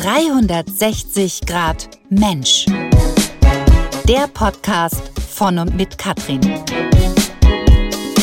[0.00, 2.66] 360 Grad Mensch.
[4.06, 6.40] Der Podcast von und mit Katrin.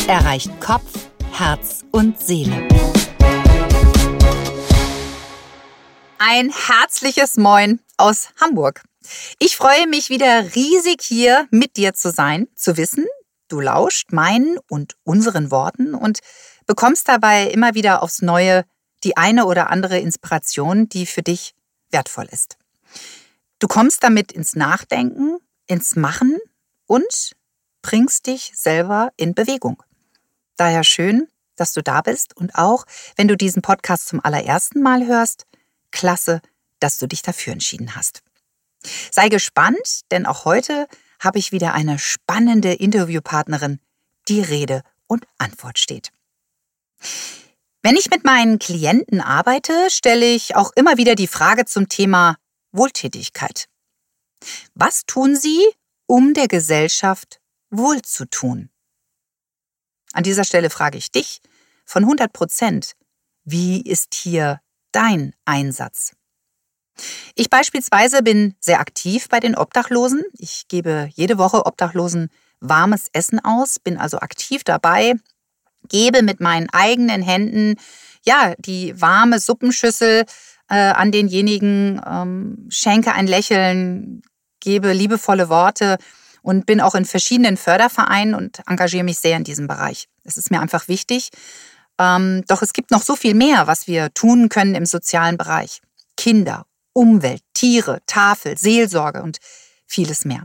[0.08, 2.66] Erreicht Kopf, Herz und Seele.
[6.16, 8.82] Ein herzliches Moin aus Hamburg.
[9.38, 13.04] Ich freue mich wieder riesig hier mit dir zu sein, zu wissen,
[13.48, 16.20] du lauscht meinen und unseren Worten und
[16.64, 18.64] bekommst dabei immer wieder aufs Neue
[19.04, 21.52] die eine oder andere Inspiration, die für dich
[21.96, 22.58] wertvoll ist.
[23.58, 26.38] Du kommst damit ins Nachdenken, ins Machen
[26.84, 27.32] und
[27.80, 29.82] bringst dich selber in Bewegung.
[30.56, 32.84] Daher schön, dass du da bist und auch,
[33.16, 35.46] wenn du diesen Podcast zum allerersten Mal hörst,
[35.90, 36.42] klasse,
[36.80, 38.22] dass du dich dafür entschieden hast.
[39.10, 40.86] Sei gespannt, denn auch heute
[41.18, 43.80] habe ich wieder eine spannende Interviewpartnerin,
[44.28, 46.12] die Rede und Antwort steht.
[47.86, 52.34] Wenn ich mit meinen Klienten arbeite, stelle ich auch immer wieder die Frage zum Thema
[52.72, 53.68] Wohltätigkeit.
[54.74, 55.64] Was tun Sie,
[56.06, 58.70] um der Gesellschaft wohlzutun?
[60.12, 61.40] An dieser Stelle frage ich dich
[61.84, 62.94] von 100 Prozent,
[63.44, 66.16] wie ist hier dein Einsatz?
[67.36, 70.24] Ich beispielsweise bin sehr aktiv bei den Obdachlosen.
[70.32, 75.14] Ich gebe jede Woche Obdachlosen warmes Essen aus, bin also aktiv dabei,
[75.88, 77.76] gebe mit meinen eigenen Händen
[78.24, 80.24] ja die warme Suppenschüssel
[80.68, 84.22] äh, an denjenigen, ähm, schenke ein Lächeln,
[84.60, 85.96] gebe liebevolle Worte
[86.42, 90.08] und bin auch in verschiedenen Fördervereinen und engagiere mich sehr in diesem Bereich.
[90.24, 91.30] Es ist mir einfach wichtig.
[91.98, 95.80] Ähm, doch es gibt noch so viel mehr, was wir tun können im sozialen Bereich.
[96.16, 99.38] Kinder, Umwelt, Tiere, Tafel, Seelsorge und
[99.86, 100.44] vieles mehr.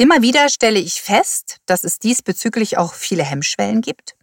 [0.00, 4.16] Immer wieder stelle ich fest, dass es diesbezüglich auch viele Hemmschwellen gibt,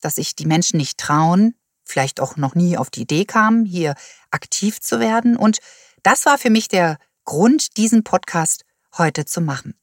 [0.00, 3.96] dass sich die Menschen nicht trauen, vielleicht auch noch nie auf die Idee kamen, hier
[4.30, 5.36] aktiv zu werden.
[5.36, 5.58] Und
[6.02, 6.96] das war für mich der
[7.26, 8.64] Grund, diesen Podcast
[8.96, 9.74] heute zu machen.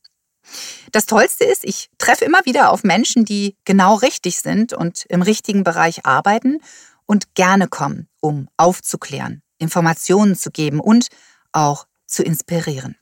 [0.91, 5.21] Das Tollste ist, ich treffe immer wieder auf Menschen, die genau richtig sind und im
[5.21, 6.61] richtigen Bereich arbeiten
[7.05, 11.09] und gerne kommen, um aufzuklären, Informationen zu geben und
[11.51, 12.95] auch zu inspirieren.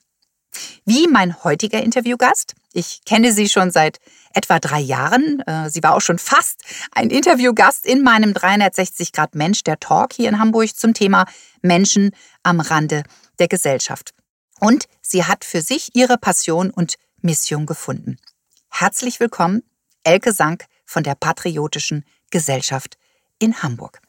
[0.85, 2.55] Wie mein heutiger Interviewgast.
[2.73, 3.99] Ich kenne sie schon seit
[4.33, 5.41] etwa drei Jahren.
[5.41, 6.61] Äh, sie war auch schon fast
[6.91, 11.25] ein Interviewgast in meinem 360 Grad Mensch, der Talk hier in Hamburg zum Thema
[11.61, 12.11] Menschen
[12.43, 13.03] am Rande
[13.39, 14.11] der Gesellschaft.
[14.59, 18.17] Und sie hat für sich ihre Passion und Mission gefunden.
[18.69, 19.63] Herzlich willkommen,
[20.03, 22.97] Elke Sank von der Patriotischen Gesellschaft
[23.39, 24.01] in Hamburg.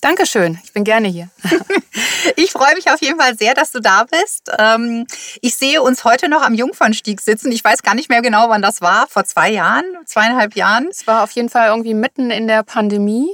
[0.00, 1.28] Dankeschön, ich bin gerne hier.
[2.36, 4.50] ich freue mich auf jeden Fall sehr, dass du da bist.
[4.56, 5.06] Ähm,
[5.40, 7.50] ich sehe uns heute noch am Jungfernstieg sitzen.
[7.50, 9.08] Ich weiß gar nicht mehr genau, wann das war.
[9.08, 10.86] Vor zwei Jahren, zweieinhalb Jahren.
[10.88, 13.28] Es war auf jeden Fall irgendwie mitten in der Pandemie.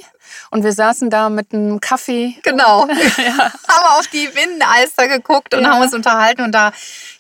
[0.51, 2.37] Und wir saßen da mit einem Kaffee.
[2.43, 2.87] Genau.
[3.19, 3.53] ja.
[3.69, 5.71] Haben auf die Binnenalster geguckt und ja.
[5.71, 6.43] haben uns unterhalten.
[6.43, 6.73] Und da,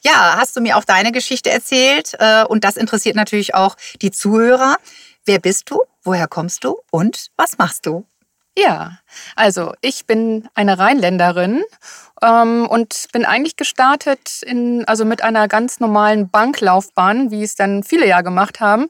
[0.02, 2.14] ja, hast du mir auch deine Geschichte erzählt.
[2.18, 4.78] Äh, und das interessiert natürlich auch die Zuhörer.
[5.26, 5.82] Wer bist du?
[6.02, 6.78] Woher kommst du?
[6.90, 8.06] Und was machst du?
[8.56, 8.98] Ja,
[9.34, 11.64] also ich bin eine Rheinländerin
[12.22, 17.82] ähm, und bin eigentlich gestartet in, also mit einer ganz normalen Banklaufbahn, wie es dann
[17.82, 18.86] viele ja gemacht haben.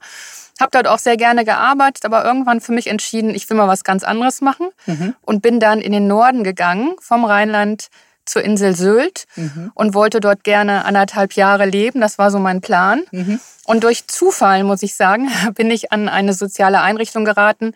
[0.60, 3.84] Habe dort auch sehr gerne gearbeitet, aber irgendwann für mich entschieden, ich will mal was
[3.84, 5.14] ganz anderes machen mhm.
[5.22, 7.88] und bin dann in den Norden gegangen, vom Rheinland
[8.26, 9.72] zur Insel Sylt mhm.
[9.74, 12.00] und wollte dort gerne anderthalb Jahre leben.
[12.00, 13.02] Das war so mein Plan.
[13.10, 13.40] Mhm.
[13.64, 17.74] Und durch Zufall, muss ich sagen, bin ich an eine soziale Einrichtung geraten,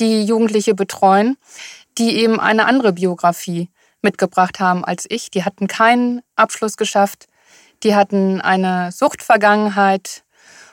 [0.00, 1.36] die Jugendliche betreuen,
[1.98, 3.70] die eben eine andere Biografie
[4.02, 5.30] mitgebracht haben als ich.
[5.30, 7.26] Die hatten keinen Abschluss geschafft,
[7.82, 10.24] die hatten eine Suchtvergangenheit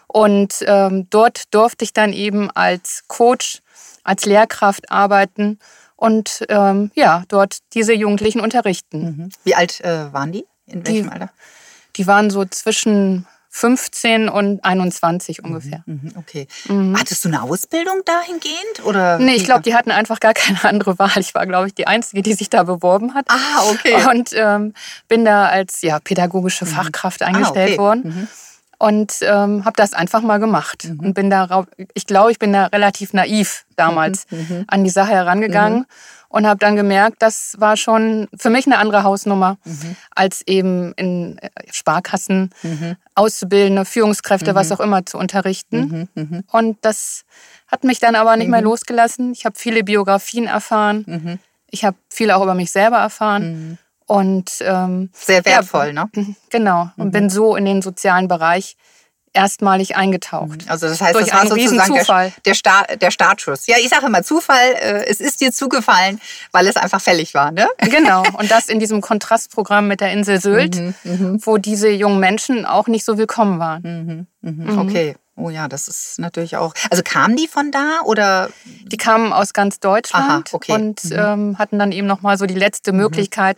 [0.07, 3.59] und ähm, dort durfte ich dann eben als Coach,
[4.03, 5.59] als Lehrkraft arbeiten
[5.95, 9.01] und ähm, ja, dort diese Jugendlichen unterrichten.
[9.01, 9.29] Mhm.
[9.44, 10.45] Wie alt äh, waren die?
[10.65, 11.31] In welchem die, Alter?
[11.95, 13.27] Die waren so zwischen
[13.57, 15.81] 15 und 21 ungefähr.
[15.88, 16.47] Mhm, mhm, okay.
[16.68, 16.95] Mhm.
[16.97, 18.85] Hattest du eine Ausbildung dahingehend?
[18.85, 21.18] Oder nee, ich glaube, die hatten einfach gar keine andere Wahl.
[21.18, 23.25] Ich war, glaube ich, die Einzige, die sich da beworben hat.
[23.30, 23.95] Ah, okay.
[24.12, 24.75] Und ähm,
[25.07, 26.69] bin da als ja, pädagogische mhm.
[26.69, 27.77] Fachkraft eingestellt ah, okay.
[27.80, 28.01] worden.
[28.06, 28.27] Mhm.
[28.79, 30.85] Und ähm, habe das einfach mal gemacht.
[30.85, 31.00] Mhm.
[31.00, 31.65] Und bin da,
[31.95, 34.25] ich glaube, ich bin da relativ naiv damals
[34.68, 35.85] an die Sache herangegangen
[36.29, 39.95] und habe dann gemerkt, das war schon für mich eine andere Hausnummer mhm.
[40.12, 42.95] als eben in äh, Sparkassen, mhm.
[43.15, 44.56] Auszubildende, Führungskräfte, mhm.
[44.56, 46.09] was auch immer zu unterrichten.
[46.15, 46.44] Mhm, mhm.
[46.51, 47.23] Und das
[47.68, 48.68] hat mich dann aber nicht mehr mhm.
[48.68, 49.31] losgelassen.
[49.31, 51.39] Ich habe viele Biografien erfahren.
[51.69, 53.77] Ich habe viel auch über mich selber erfahren.
[54.07, 56.36] Und ähm, sehr wertvoll, ja, ne?
[56.50, 56.89] Genau.
[56.95, 58.77] Und bin so in den sozialen Bereich
[59.33, 60.65] erstmalig eingetaucht.
[60.68, 63.68] Also das heißt, Durch das war sozusagen der, der, Start, der Startschuss.
[63.68, 66.19] Ja, ich sage immer Zufall, äh, es ist dir zugefallen,
[66.51, 67.68] weil es einfach fällig war, ne?
[67.80, 68.24] Genau.
[68.38, 72.88] Und das in diesem Kontrastprogramm mit der Insel Sylt, Mhm, wo diese jungen Menschen auch
[72.88, 74.27] nicht so willkommen waren.
[74.42, 74.80] Mhm.
[74.80, 75.15] Okay.
[75.36, 76.74] Oh ja, das ist natürlich auch.
[76.89, 78.50] Also kamen die von da oder?
[78.92, 80.71] Die kamen aus ganz Deutschland Aha, okay.
[80.71, 83.57] und ähm, hatten dann eben nochmal so die letzte Möglichkeit,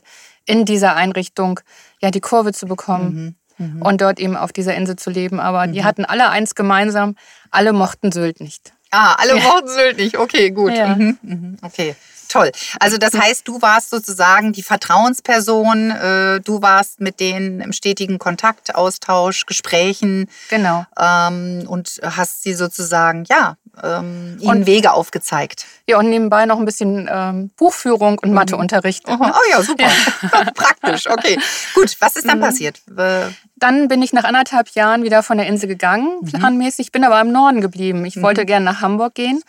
[0.50, 1.60] in dieser Einrichtung
[2.02, 3.36] ja die Kurve zu bekommen
[3.82, 5.40] und dort eben auf dieser Insel zu leben.
[5.40, 7.16] Aber die hatten alle eins gemeinsam,
[7.52, 8.74] alle mochten Sylt nicht.
[8.90, 10.18] Ah, alle mochten Sylt nicht.
[10.18, 10.74] Okay, gut.
[10.74, 10.96] Ja.
[10.96, 11.96] Mhm, mhm, okay.
[12.30, 12.52] Toll.
[12.80, 18.18] Also das heißt, du warst sozusagen die Vertrauensperson, äh, du warst mit denen im stetigen
[18.20, 20.86] Kontakt, Austausch, Gesprächen Genau.
[20.98, 25.66] ähm, und hast sie sozusagen, ja, ähm, ihnen Und- Wege aufgezeigt.
[25.88, 29.04] Ja, und nebenbei noch ein bisschen ähm, Buchführung und Matheunterricht.
[29.08, 29.18] Oh
[29.52, 29.88] ja, super.
[30.56, 31.40] Praktisch, okay.
[31.74, 32.30] Gut, was ist Mhm.
[32.30, 32.82] dann passiert?
[32.98, 37.20] Äh, Dann bin ich nach anderthalb Jahren wieder von der Insel gegangen, planmäßig, bin aber
[37.22, 38.06] im Norden geblieben.
[38.06, 39.42] Ich wollte gerne nach Hamburg gehen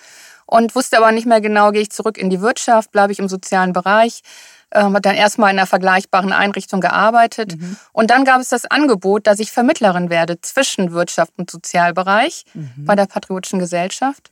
[0.46, 3.28] und wusste aber nicht mehr genau, gehe ich zurück in die Wirtschaft, bleibe ich im
[3.28, 4.22] sozialen Bereich.
[4.72, 7.56] Ähm, habe dann erstmal in einer vergleichbaren Einrichtung gearbeitet.
[7.92, 12.44] Und dann gab es das Angebot, dass ich Vermittlerin werde zwischen Wirtschaft und Sozialbereich
[12.76, 14.30] bei der Patriotischen Gesellschaft.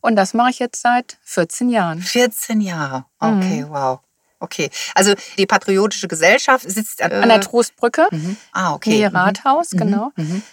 [0.00, 2.00] Und das mache ich jetzt seit 14 Jahren.
[2.00, 3.04] 14 Jahre.
[3.18, 4.00] Okay, wow.
[4.38, 4.70] Okay.
[4.94, 8.06] Also die Patriotische Gesellschaft sitzt äh, An der Trostbrücke.
[8.52, 8.90] Ah, okay.
[8.90, 10.12] Nähe Rathaus, genau.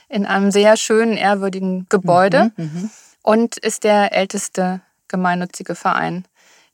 [0.10, 2.52] In einem sehr schönen, ehrwürdigen Gebäude.
[3.22, 6.26] Und ist der älteste gemeinnützige Verein,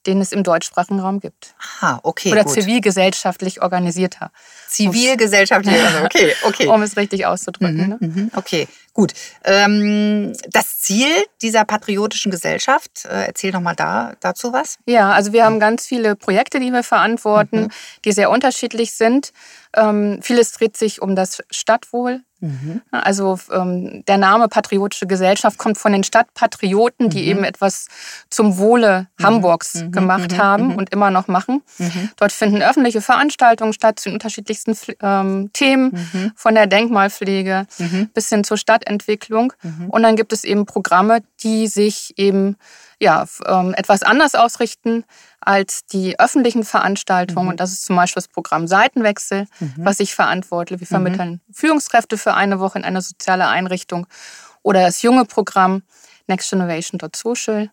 [0.06, 1.54] den es im deutschsprachigen Raum gibt.
[1.82, 2.32] Ah, okay.
[2.32, 2.54] Oder gut.
[2.54, 4.32] zivilgesellschaftlich organisierter,
[4.68, 5.76] Zivilgesellschaftlich.
[5.82, 6.68] Also okay, okay.
[6.74, 7.90] um es richtig auszudrücken.
[7.90, 7.98] Ne?
[8.00, 8.68] Mhm, Okay,
[9.00, 9.14] gut.
[9.46, 11.08] Ähm, das Ziel
[11.42, 14.78] dieser patriotischen Gesellschaft, äh, erzähl noch mal da, dazu was.
[14.86, 17.70] Ja, also wir haben ganz viele Projekte, die wir verantworten,
[18.04, 19.32] die sehr unterschiedlich sind.
[19.74, 22.24] Ähm, vieles dreht sich um das Stadtwohl.
[22.92, 27.88] Also ähm, der Name Patriotische Gesellschaft kommt von den Stadtpatrioten, die eben etwas
[28.30, 31.62] zum Wohle Hamburgs gemacht haben und immer noch machen.
[32.16, 37.68] Dort finden öffentliche Veranstaltungen statt zu den unterschiedlichsten ähm, Themen, von der Denkmalpflege
[38.14, 38.56] bis hin zur
[38.90, 39.54] Stadtentwicklung.
[39.90, 42.58] Und dann gibt es eben Programme, die sich eben
[43.00, 45.06] ja, ähm, etwas anders ausrichten
[45.40, 47.48] als die öffentlichen Veranstaltungen.
[47.48, 49.48] Und das ist zum Beispiel das Programm Seitenwechsel,
[49.86, 50.80] was ich verantworte.
[50.80, 54.08] Wir vermitteln Führungskräfte für eine Woche in eine soziale Einrichtung.
[54.64, 55.84] Oder das junge Programm
[56.28, 57.70] Next Generation Social.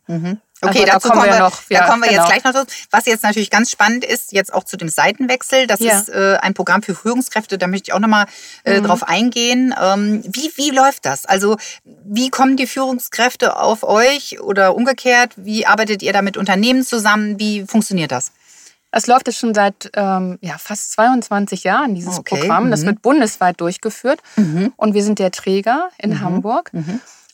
[0.62, 2.22] Okay, Also da dazu kommen kommen wir wir, noch, da ja, kommen wir genau.
[2.22, 2.74] jetzt gleich noch dazu.
[2.90, 5.98] Was jetzt natürlich ganz spannend ist, jetzt auch zu dem Seitenwechsel, das Ja.
[5.98, 8.26] ist äh, ein Programm für Führungskräfte, da möchte ich auch nochmal
[8.64, 8.84] äh, Mhm.
[8.84, 9.74] drauf eingehen.
[9.80, 11.26] Ähm, wie, wie läuft das?
[11.26, 15.32] Also wie kommen die Führungskräfte auf euch oder umgekehrt?
[15.36, 17.38] Wie arbeitet ihr da mit Unternehmen zusammen?
[17.38, 18.32] Wie funktioniert das?
[18.92, 22.70] Es läuft jetzt schon seit ähm, ja, fast 22 Jahren, dieses Okay, Programm.
[22.70, 22.86] Das mhm.
[22.86, 24.20] wird bundesweit durchgeführt.
[24.76, 26.20] Und wir sind der Träger in Mhm.
[26.22, 26.70] Hamburg.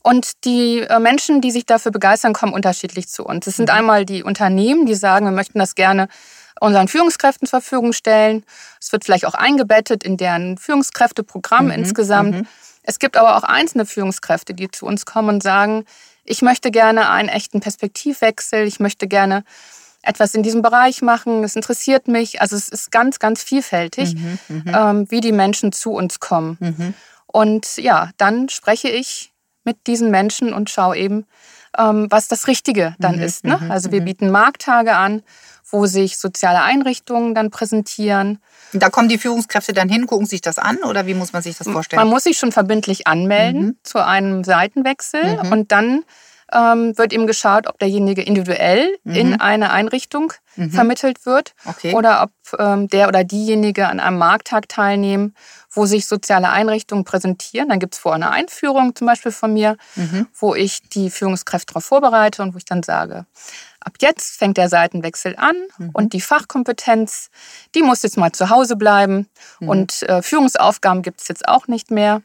[0.02, 3.46] Und die äh, Menschen, die sich dafür begeistern, kommen unterschiedlich zu uns.
[3.46, 3.74] Es sind Mhm.
[3.76, 6.08] einmal die Unternehmen, die sagen, wir möchten das gerne
[6.60, 8.44] unseren Führungskräften zur Verfügung stellen.
[8.80, 12.46] Es wird vielleicht auch eingebettet in deren Führungskräfteprogramm Mhm, insgesamt.
[12.84, 15.84] Es gibt aber auch einzelne Führungskräfte, die zu uns kommen und sagen,
[16.24, 19.44] ich möchte gerne einen echten Perspektivwechsel, ich möchte gerne
[20.02, 22.40] etwas in diesem Bereich machen, es interessiert mich.
[22.40, 24.16] Also es ist ganz, ganz vielfältig,
[24.66, 26.94] ähm, wie die Menschen zu uns kommen.
[27.26, 29.31] Und ja, dann spreche ich
[29.64, 31.26] mit diesen Menschen und schaue eben,
[31.78, 33.44] ähm, was das Richtige dann ist.
[33.44, 33.60] Ne?
[33.68, 35.22] Also wir bieten Markttage an,
[35.70, 38.38] wo sich soziale Einrichtungen dann präsentieren.
[38.72, 41.56] Da kommen die Führungskräfte dann hin, gucken sich das an oder wie muss man sich
[41.56, 42.00] das vorstellen?
[42.00, 46.04] Man muss sich schon verbindlich anmelden zu einem Seitenwechsel und dann
[46.52, 50.32] ähm, wird eben geschaut, ob derjenige individuell in eine Einrichtung
[50.70, 51.94] vermittelt wird Okay.
[51.94, 55.34] oder ob ähm, der oder diejenige an einem Markttag teilnehmen,
[55.70, 57.70] wo sich soziale Einrichtungen präsentieren.
[57.70, 59.76] Dann gibt es vorher eine Einführung zum Beispiel von mir,
[60.38, 63.24] wo ich die Führungskräfte darauf vorbereite und wo ich dann sage,
[63.80, 65.56] ab jetzt fängt der Seitenwechsel an
[65.94, 67.30] und die Fachkompetenz,
[67.74, 69.28] die muss jetzt mal zu Hause bleiben
[69.60, 72.20] und äh, Führungsaufgaben gibt es jetzt auch nicht mehr.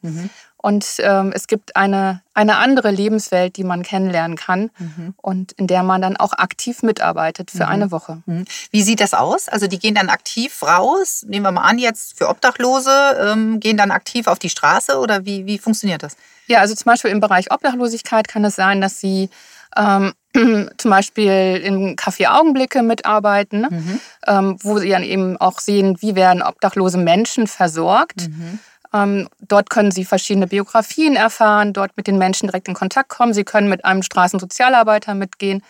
[0.67, 4.69] Und ähm, es gibt eine, eine andere Lebenswelt, die man kennenlernen kann
[5.15, 8.21] und in der man dann auch aktiv mitarbeitet für eine Woche.
[8.25, 8.43] Mhm.
[8.71, 9.47] Wie sieht das aus?
[9.47, 13.77] Also die gehen dann aktiv raus, nehmen wir mal an jetzt für Obdachlose, ähm, gehen
[13.77, 16.17] dann aktiv auf die Straße oder wie, wie funktioniert das?
[16.47, 19.29] Ja, also zum Beispiel im Bereich Obdachlosigkeit kann es sein, dass Sie
[19.77, 20.13] ähm,
[20.77, 23.99] zum Beispiel im Café Augenblicke mitarbeiten, ne?
[24.27, 28.23] ähm, wo Sie dann eben auch sehen, wie werden obdachlose Menschen versorgt.
[28.23, 28.59] Ähm,
[28.91, 33.33] dort können Sie verschiedene Biografien erfahren, dort mit den Menschen direkt in Kontakt kommen.
[33.33, 35.63] Sie können mit einem Straßensozialarbeiter mitgehen.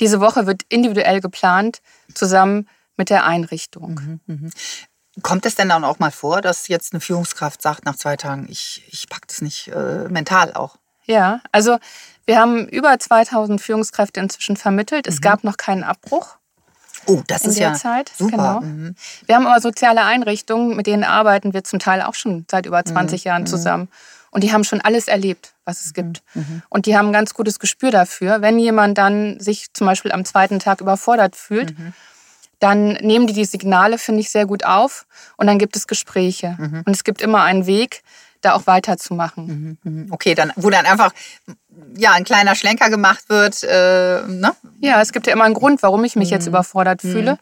[0.00, 1.80] Diese Woche wird individuell geplant,
[2.14, 4.20] zusammen mit der Einrichtung.
[5.22, 8.46] Kommt es denn dann auch mal vor, dass jetzt eine Führungskraft sagt nach zwei Tagen,
[8.50, 10.76] ich, ich packe das nicht äh, mental auch?
[11.04, 11.78] Ja, also
[12.26, 15.06] wir haben über 2000 Führungskräfte inzwischen vermittelt.
[15.06, 15.20] Es mhm.
[15.20, 16.36] gab noch keinen Abbruch.
[17.06, 18.10] Oh, das in ist der ja Zeit.
[18.16, 18.30] super.
[18.36, 18.60] Genau.
[18.60, 18.94] Mhm.
[19.26, 22.84] Wir haben aber soziale Einrichtungen, mit denen arbeiten wir zum Teil auch schon seit über
[22.84, 23.28] 20 Mhm.
[23.28, 23.88] Jahren zusammen.
[24.30, 26.22] Und die haben schon alles erlebt, was es gibt.
[26.34, 26.62] Mhm.
[26.68, 28.40] Und die haben ein ganz gutes Gespür dafür.
[28.42, 31.92] Wenn jemand dann sich zum Beispiel am zweiten Tag überfordert fühlt, Mhm.
[32.58, 35.06] dann nehmen die die Signale, finde ich, sehr gut auf.
[35.36, 36.56] Und dann gibt es Gespräche.
[36.58, 36.82] Mhm.
[36.84, 38.02] Und es gibt immer einen Weg,
[38.44, 39.78] da auch weiterzumachen.
[39.82, 40.08] Mhm.
[40.10, 41.12] Okay, dann, wo dann einfach
[41.96, 44.52] ja, ein kleiner Schlenker gemacht wird, äh, ne?
[44.80, 46.34] Ja, es gibt ja immer einen Grund, warum ich mich Mhm.
[46.34, 47.38] jetzt überfordert fühle.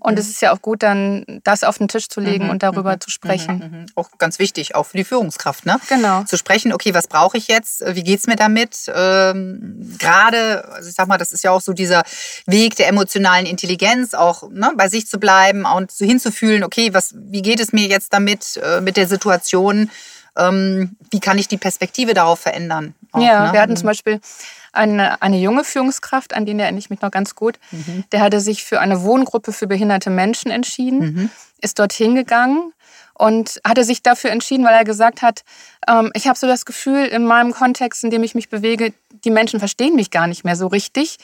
[0.00, 2.98] Und es ist ja auch gut, dann das auf den Tisch zu legen und darüber
[3.00, 3.58] zu sprechen.
[3.58, 3.86] Mhm.
[3.94, 5.78] Auch ganz wichtig, auch für die Führungskraft, ne?
[5.88, 6.22] Genau.
[6.24, 7.82] Zu sprechen, okay, was brauche ich jetzt?
[7.86, 8.90] Wie geht's mir damit?
[8.94, 12.02] Ähm, Gerade, also ich sag mal, das ist ja auch so dieser
[12.46, 17.14] Weg der emotionalen Intelligenz, auch ne, bei sich zu bleiben und so hinzufühlen, okay, was,
[17.16, 19.90] wie geht es mir jetzt damit, äh, mit der Situation?
[20.36, 22.94] Ähm, wie kann ich die Perspektive darauf verändern?
[23.12, 23.52] Auch, ja, ne?
[23.52, 24.20] wir hatten zum Beispiel
[24.72, 27.58] eine, eine junge Führungskraft, an den erinnere ich mich noch ganz gut.
[28.10, 32.72] Der hatte sich für eine Wohngruppe für behinderte Menschen entschieden, ist dorthin gegangen
[33.14, 35.44] und hatte sich dafür entschieden, weil er gesagt hat,
[35.88, 38.92] ähm, ich habe so das Gefühl, in meinem Kontext, in dem ich mich bewege,
[39.24, 41.18] die Menschen verstehen mich gar nicht mehr so richtig.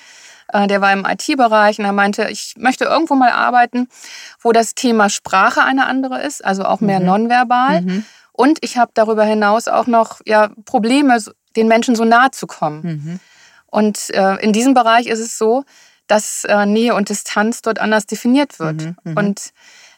[0.52, 3.88] Äh, Der war im IT-Bereich und er meinte, ich möchte irgendwo mal arbeiten,
[4.40, 7.82] wo das Thema Sprache eine andere ist, also auch mehr nonverbal.
[8.32, 11.18] Und ich habe darüber hinaus auch noch ja, Probleme,
[11.56, 12.82] den Menschen so nahe zu kommen.
[12.82, 13.20] Mhm.
[13.66, 15.64] Und äh, in diesem Bereich ist es so,
[16.06, 18.82] dass äh, Nähe und Distanz dort anders definiert wird.
[19.04, 19.50] Mhm, Und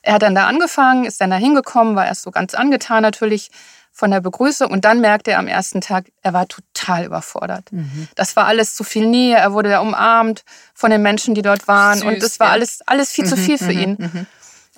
[0.03, 3.51] er hat dann da angefangen, ist dann da hingekommen, war erst so ganz angetan natürlich
[3.93, 7.71] von der Begrüßung und dann merkte er am ersten Tag, er war total überfordert.
[7.71, 8.09] Mhm.
[8.15, 10.45] Das war alles zu viel Nähe, er wurde da umarmt
[10.75, 12.53] von den Menschen, die dort waren Süß, und es war ja.
[12.55, 13.97] alles, alles viel zu Mhm, viel für mhm, ihn.
[13.99, 14.27] mhm.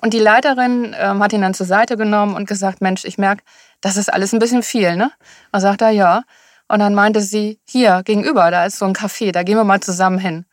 [0.01, 3.43] Und die Leiterin ähm, hat ihn dann zur Seite genommen und gesagt, Mensch, ich merke,
[3.81, 5.11] das ist alles ein bisschen viel, ne?
[5.51, 6.23] Und sagt er, ja.
[6.67, 9.79] Und dann meinte sie, hier gegenüber, da ist so ein Café, da gehen wir mal
[9.79, 10.45] zusammen hin.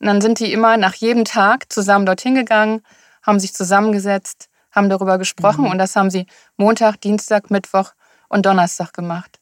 [0.00, 2.82] Und dann sind die immer nach jedem Tag zusammen dorthin gegangen,
[3.22, 6.26] haben sich zusammengesetzt, haben darüber gesprochen und das haben sie
[6.56, 7.92] Montag, Dienstag, Mittwoch
[8.30, 9.38] und Donnerstag gemacht.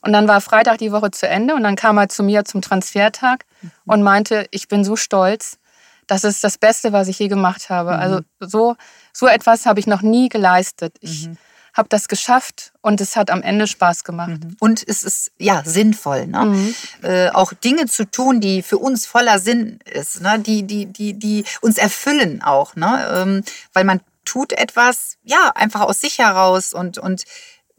[0.00, 2.62] Und dann war Freitag die Woche zu Ende und dann kam er zu mir zum
[2.62, 3.44] Transfertag
[3.86, 5.58] und meinte, ich bin so stolz,
[6.06, 7.96] das ist das Beste, was ich je gemacht habe.
[7.96, 8.76] Also so,
[9.12, 10.96] so etwas habe ich noch nie geleistet.
[11.00, 11.28] Ich
[11.74, 14.40] habe das geschafft und es hat am Ende Spaß gemacht.
[14.60, 16.44] Und es ist ja sinnvoll, ne?
[16.44, 16.74] Mhm.
[17.02, 20.38] Äh, auch Dinge zu tun, die für uns voller Sinn ist, ne?
[20.38, 23.08] die, die, die, die uns erfüllen auch, ne?
[23.14, 27.24] Ähm, weil man tut etwas, ja, einfach aus sich heraus und, und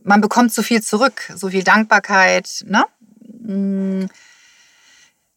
[0.04, 2.84] man bekommt so viel zurück, so viel Dankbarkeit, ne?
[3.42, 4.06] Mm,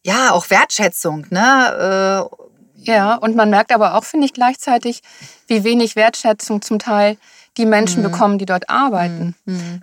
[0.03, 2.27] Ja, auch Wertschätzung, ne?
[2.31, 2.37] Äh,
[2.79, 5.01] Ja, und man merkt aber auch, finde ich, gleichzeitig,
[5.47, 7.17] wie wenig Wertschätzung zum Teil
[7.57, 9.33] die Menschen bekommen, die dort arbeiten.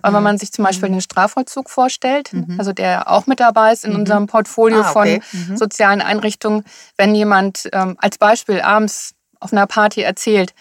[0.01, 3.83] Weil wenn man sich zum Beispiel den Strafvollzug vorstellt, also der auch mit dabei ist
[3.83, 5.21] in unserem Portfolio Ah, okay.
[5.21, 6.63] von sozialen Einrichtungen,
[6.97, 10.53] wenn jemand ähm, als Beispiel abends auf einer Party erzählt,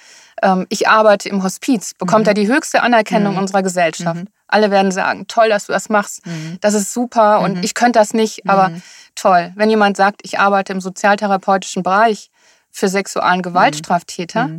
[0.42, 4.24] ähm, ich arbeite im Hospiz, bekommt er die höchste Anerkennung unserer Gesellschaft.
[4.46, 6.20] Alle werden sagen, toll, dass du das machst,
[6.60, 8.70] das ist super und ich könnte das nicht, aber
[9.14, 9.52] toll.
[9.56, 12.30] Wenn jemand sagt, ich arbeite im sozialtherapeutischen Bereich
[12.70, 14.50] für sexualen Gewaltstraftäter,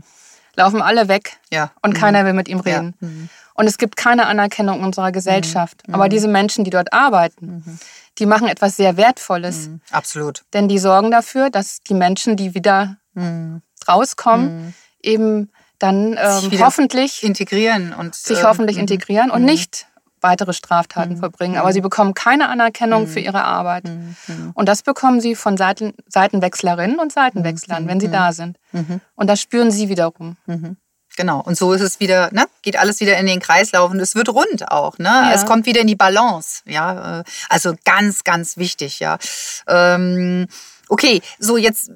[0.56, 1.72] laufen alle weg Ja.
[1.82, 2.80] und keiner will mit ihm Ja.
[2.80, 3.30] reden.
[3.54, 5.84] Und es gibt keine Anerkennung unserer Gesellschaft.
[5.92, 7.80] Aber diese Menschen, die dort arbeiten,
[8.18, 9.70] die machen etwas sehr Wertvolles.
[9.92, 10.44] Absolut.
[10.54, 12.98] Denn die sorgen dafür, dass die Menschen, die wieder
[13.88, 19.88] rauskommen, eben dann ähm, hoffentlich Integrieren und sich ähm, hoffentlich integrieren und nicht
[20.22, 21.58] weitere Straftaten verbringen.
[21.58, 23.84] Aber sie bekommen keine Anerkennung für ihre Arbeit.
[24.56, 28.58] Und das bekommen sie von Seiten, Seitenwechslerinnen und Seitenwechslern, wenn sie da sind.
[29.16, 30.38] Und das spüren sie wiederum.
[31.16, 32.46] Genau, und so ist es wieder, ne?
[32.62, 34.98] geht alles wieder in den Kreislauf und es wird rund auch.
[34.98, 35.32] Ne?
[35.34, 36.62] Es kommt wieder in die Balance.
[36.66, 37.20] Ja?
[37.20, 39.00] äh, Also ganz, ganz wichtig.
[39.00, 39.18] Ja?
[39.68, 40.48] Ähm,
[40.90, 41.92] okay, so jetzt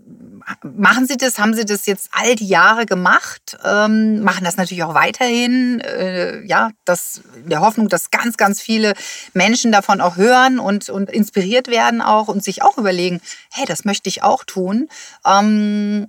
[0.64, 4.84] machen Sie das, haben Sie das jetzt all die Jahre gemacht, ähm, machen das natürlich
[4.84, 5.80] auch weiterhin.
[5.82, 8.94] Äh, ja, das, in der Hoffnung, dass ganz, ganz viele
[9.34, 13.22] Menschen davon auch hören und, und inspiriert werden auch und sich auch überlegen,
[13.52, 14.90] hey, das möchte ich auch tun.
[15.26, 16.08] Ähm,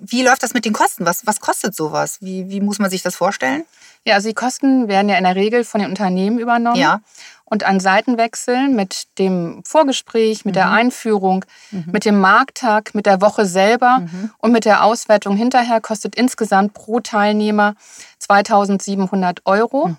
[0.00, 1.06] wie läuft das mit den Kosten?
[1.06, 2.18] Was, was kostet sowas?
[2.20, 3.64] Wie, wie muss man sich das vorstellen?
[4.06, 6.76] Ja, also die Kosten werden ja in der Regel von den Unternehmen übernommen.
[6.76, 7.00] Ja.
[7.46, 11.44] Und ein Seitenwechsel mit dem Vorgespräch, mit der Einführung,
[11.86, 14.02] mit dem Markttag, mit der Woche selber
[14.38, 17.74] und mit der Auswertung hinterher kostet insgesamt pro Teilnehmer
[18.18, 19.96] 2700 Euro.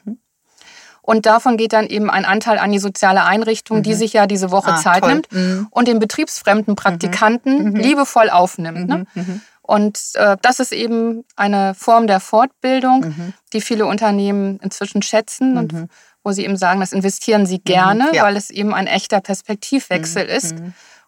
[1.02, 4.50] Und davon geht dann eben ein Anteil an die soziale Einrichtung, die sich ja diese
[4.50, 5.12] Woche Ah, Zeit toll.
[5.14, 5.68] nimmt Mhm.
[5.70, 8.88] und den betriebsfremden Praktikanten liebevoll aufnimmt.
[8.88, 9.06] Ne?
[9.66, 13.34] Und äh, das ist eben eine Form der Fortbildung, mhm.
[13.54, 15.58] die viele Unternehmen inzwischen schätzen mhm.
[15.58, 15.90] und
[16.24, 18.24] wo sie eben sagen, das investieren sie gerne, ja.
[18.24, 20.56] weil es eben ein echter Perspektivwechsel ist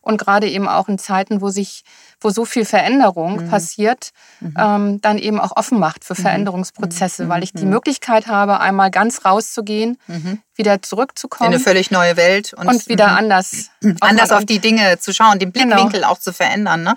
[0.08, 1.84] und gerade eben auch in Zeiten, wo sich,
[2.22, 3.50] wo so viel Veränderung mhm.
[3.50, 4.54] passiert, mhm.
[4.58, 6.22] Ähm, dann eben auch offen macht für mhm.
[6.22, 7.30] Veränderungsprozesse, mhm.
[7.30, 7.72] weil ich die mhm.
[7.72, 10.40] Möglichkeit habe, einmal ganz rauszugehen, mhm.
[10.56, 11.52] wieder zurückzukommen.
[11.52, 13.70] In eine völlig neue Welt und, und wieder anders.
[14.00, 15.66] Anders auf die Dinge zu schauen, den genau.
[15.66, 16.14] Blickwinkel genau.
[16.14, 16.84] auch zu verändern.
[16.84, 16.96] Ne?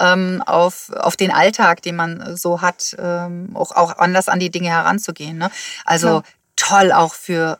[0.00, 4.50] Ähm, auf, auf den Alltag, den man so hat, ähm, auch, auch anders an die
[4.50, 5.36] Dinge heranzugehen.
[5.36, 5.50] Ne?
[5.84, 6.22] Also ja.
[6.56, 7.58] toll auch für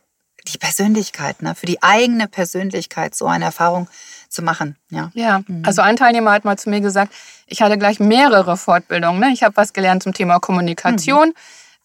[0.49, 1.55] die Persönlichkeit, ne?
[1.55, 3.89] für die eigene Persönlichkeit so eine Erfahrung
[4.29, 4.77] zu machen.
[4.91, 5.43] Ja, ja.
[5.47, 5.65] Mhm.
[5.67, 7.13] also ein Teilnehmer hat mal zu mir gesagt,
[7.47, 9.21] ich hatte gleich mehrere Fortbildungen.
[9.21, 9.31] Ne?
[9.33, 11.29] Ich habe was gelernt zum Thema Kommunikation.
[11.29, 11.35] Mhm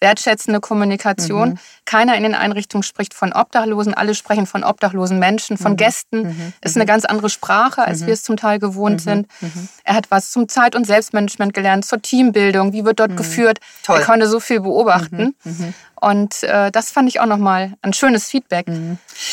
[0.05, 1.49] wertschätzende Kommunikation.
[1.49, 1.59] Mhm.
[1.85, 5.77] Keiner in den Einrichtungen spricht von Obdachlosen, alle sprechen von obdachlosen Menschen, von mhm.
[5.77, 6.23] Gästen.
[6.23, 6.53] Mhm.
[6.61, 6.89] Ist eine mhm.
[6.89, 8.07] ganz andere Sprache, als mhm.
[8.07, 9.09] wir es zum Teil gewohnt mhm.
[9.09, 9.27] sind.
[9.83, 13.59] Er hat was zum Zeit- und Selbstmanagement gelernt, zur Teambildung, wie wird dort geführt.
[13.83, 13.99] Toll.
[13.99, 15.35] Er konnte so viel beobachten.
[15.99, 18.67] Und äh, das fand ich auch nochmal ein schönes Feedback.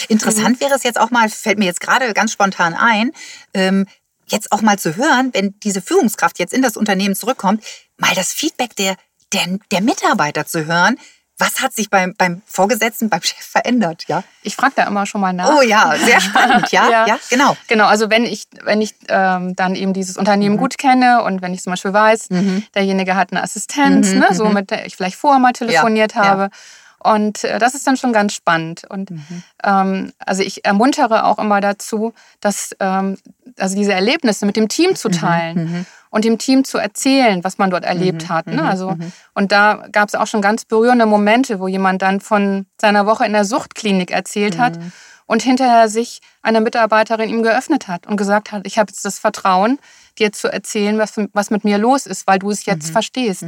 [0.08, 3.10] Interessant wäre es jetzt auch mal, fällt mir jetzt gerade ganz spontan ein,
[3.52, 3.86] ähm,
[4.26, 7.62] jetzt auch mal zu hören, wenn diese Führungskraft jetzt in das Unternehmen zurückkommt,
[7.98, 8.96] mal das Feedback der
[9.32, 10.96] der, der Mitarbeiter zu hören,
[11.38, 14.22] was hat sich beim, beim Vorgesetzten, beim Chef verändert, ja?
[14.42, 15.56] Ich frage da immer schon mal nach.
[15.56, 17.56] Oh ja, sehr spannend, ja, ja, ja, genau.
[17.66, 20.60] Genau, also wenn ich, wenn ich ähm, dann eben dieses Unternehmen mhm.
[20.60, 22.64] gut kenne und wenn ich zum Beispiel weiß, mhm.
[22.74, 24.54] derjenige hat eine Assistenz, mhm, ne, so mhm.
[24.54, 26.50] mit der ich vielleicht vorher mal telefoniert ja, habe.
[26.98, 28.84] Und äh, das ist dann schon ganz spannend.
[28.88, 29.42] Und mhm.
[29.64, 33.18] ähm, also ich ermuntere auch immer dazu, dass ähm,
[33.58, 35.86] also diese Erlebnisse mit dem Team zu teilen.
[36.12, 38.28] Und dem Team zu erzählen, was man dort erlebt mhm.
[38.28, 38.46] hat.
[38.46, 38.60] Ne?
[38.60, 39.12] Mhm, also, mhm.
[39.32, 43.24] Und da gab es auch schon ganz berührende Momente, wo jemand dann von seiner Woche
[43.24, 44.92] in der Suchtklinik erzählt hat mhm.
[45.24, 49.18] und hinterher sich eine Mitarbeiterin ihm geöffnet hat und gesagt hat, ich habe jetzt das
[49.18, 49.78] Vertrauen,
[50.18, 53.46] dir zu erzählen, was, was mit mir los ist, weil du es jetzt verstehst.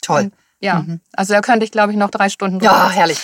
[0.00, 0.22] Toll.
[0.22, 1.00] Und ja, mhm.
[1.12, 2.72] also da könnte ich, glaube ich, noch drei Stunden drüber.
[2.72, 3.18] Ja, herrlich.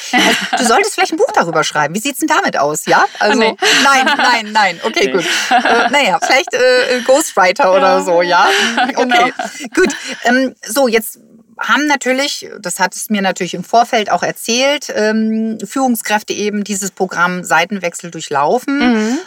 [0.58, 1.94] Du solltest vielleicht ein Buch darüber schreiben.
[1.94, 2.84] Wie sieht es denn damit aus?
[2.84, 3.56] Ja, also nee.
[3.82, 4.80] nein, nein, nein.
[4.84, 5.12] Okay, nee.
[5.12, 5.24] gut.
[5.50, 7.70] Äh, naja, vielleicht äh, Ghostwriter ja.
[7.70, 8.46] oder so, ja.
[8.94, 9.16] Genau.
[9.22, 9.70] Okay, genau.
[9.74, 9.96] gut.
[10.24, 11.18] Ähm, so, jetzt
[11.58, 16.90] haben natürlich, das hat es mir natürlich im Vorfeld auch erzählt, ähm, Führungskräfte eben dieses
[16.90, 18.78] Programm Seitenwechsel durchlaufen.
[18.78, 19.18] Mhm.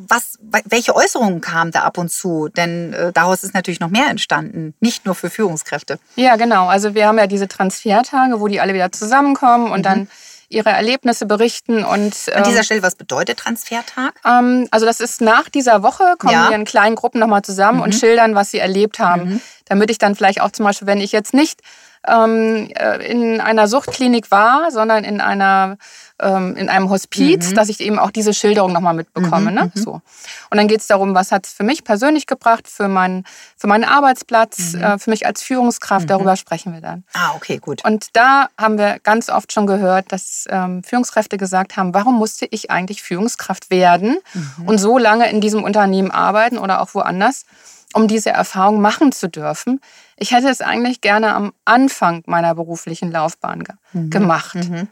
[0.00, 2.48] Ähm, was, welche Äußerungen kamen da ab und zu?
[2.48, 5.98] Denn äh, daraus ist natürlich noch mehr entstanden, nicht nur für Führungskräfte.
[6.16, 6.68] Ja, genau.
[6.68, 9.84] Also wir haben ja diese Transfertage, wo die alle wieder zusammenkommen und mhm.
[9.84, 10.08] dann
[10.50, 11.84] ihre Erlebnisse berichten.
[11.84, 14.14] Und, ähm, An dieser Stelle, was bedeutet Transfertag?
[14.24, 16.48] Ähm, also das ist nach dieser Woche, kommen ja.
[16.50, 17.84] wir in kleinen Gruppen nochmal zusammen mhm.
[17.84, 19.34] und schildern, was sie erlebt haben.
[19.34, 19.40] Mhm.
[19.66, 21.60] Damit ich dann vielleicht auch zum Beispiel, wenn ich jetzt nicht
[22.06, 25.76] ähm, äh, in einer Suchtklinik war, sondern in einer
[26.22, 27.54] ähm, in einem Hospiz, mhm.
[27.54, 29.50] dass ich eben auch diese Schilderung nochmal mitbekomme.
[29.50, 29.72] Mhm, ne?
[29.74, 29.80] Mhm.
[29.80, 29.92] So.
[29.92, 33.24] Und dann geht es darum, was hat es für mich persönlich gebracht, für, mein,
[33.56, 34.82] für meinen Arbeitsplatz, mhm.
[34.82, 36.08] äh, für mich als Führungskraft, mhm.
[36.08, 37.04] darüber sprechen wir dann.
[37.14, 37.84] Ah, okay, gut.
[37.84, 42.46] Und da haben wir ganz oft schon gehört, dass ähm, Führungskräfte gesagt haben, warum musste
[42.50, 44.68] ich eigentlich Führungskraft werden mhm.
[44.68, 47.44] und so lange in diesem Unternehmen arbeiten oder auch woanders?
[47.94, 49.80] Um diese Erfahrung machen zu dürfen.
[50.16, 54.10] Ich hätte es eigentlich gerne am Anfang meiner beruflichen Laufbahn ge mhm.
[54.10, 54.54] gemacht.
[54.54, 54.88] Mhm.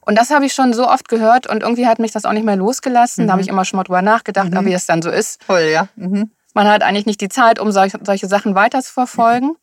[0.00, 2.44] Und das habe ich schon so oft gehört und irgendwie hat mich das auch nicht
[2.44, 3.24] mehr losgelassen.
[3.24, 3.28] Mhm.
[3.28, 4.66] Da habe ich immer schon mal drüber nachgedacht, mhm.
[4.66, 5.42] wie es dann so ist.
[5.44, 5.88] Voll, ja.
[5.96, 6.30] Mhm.
[6.54, 9.54] Man hat eigentlich nicht die Zeit, um solche, solche Sachen weiter zu verfolgen.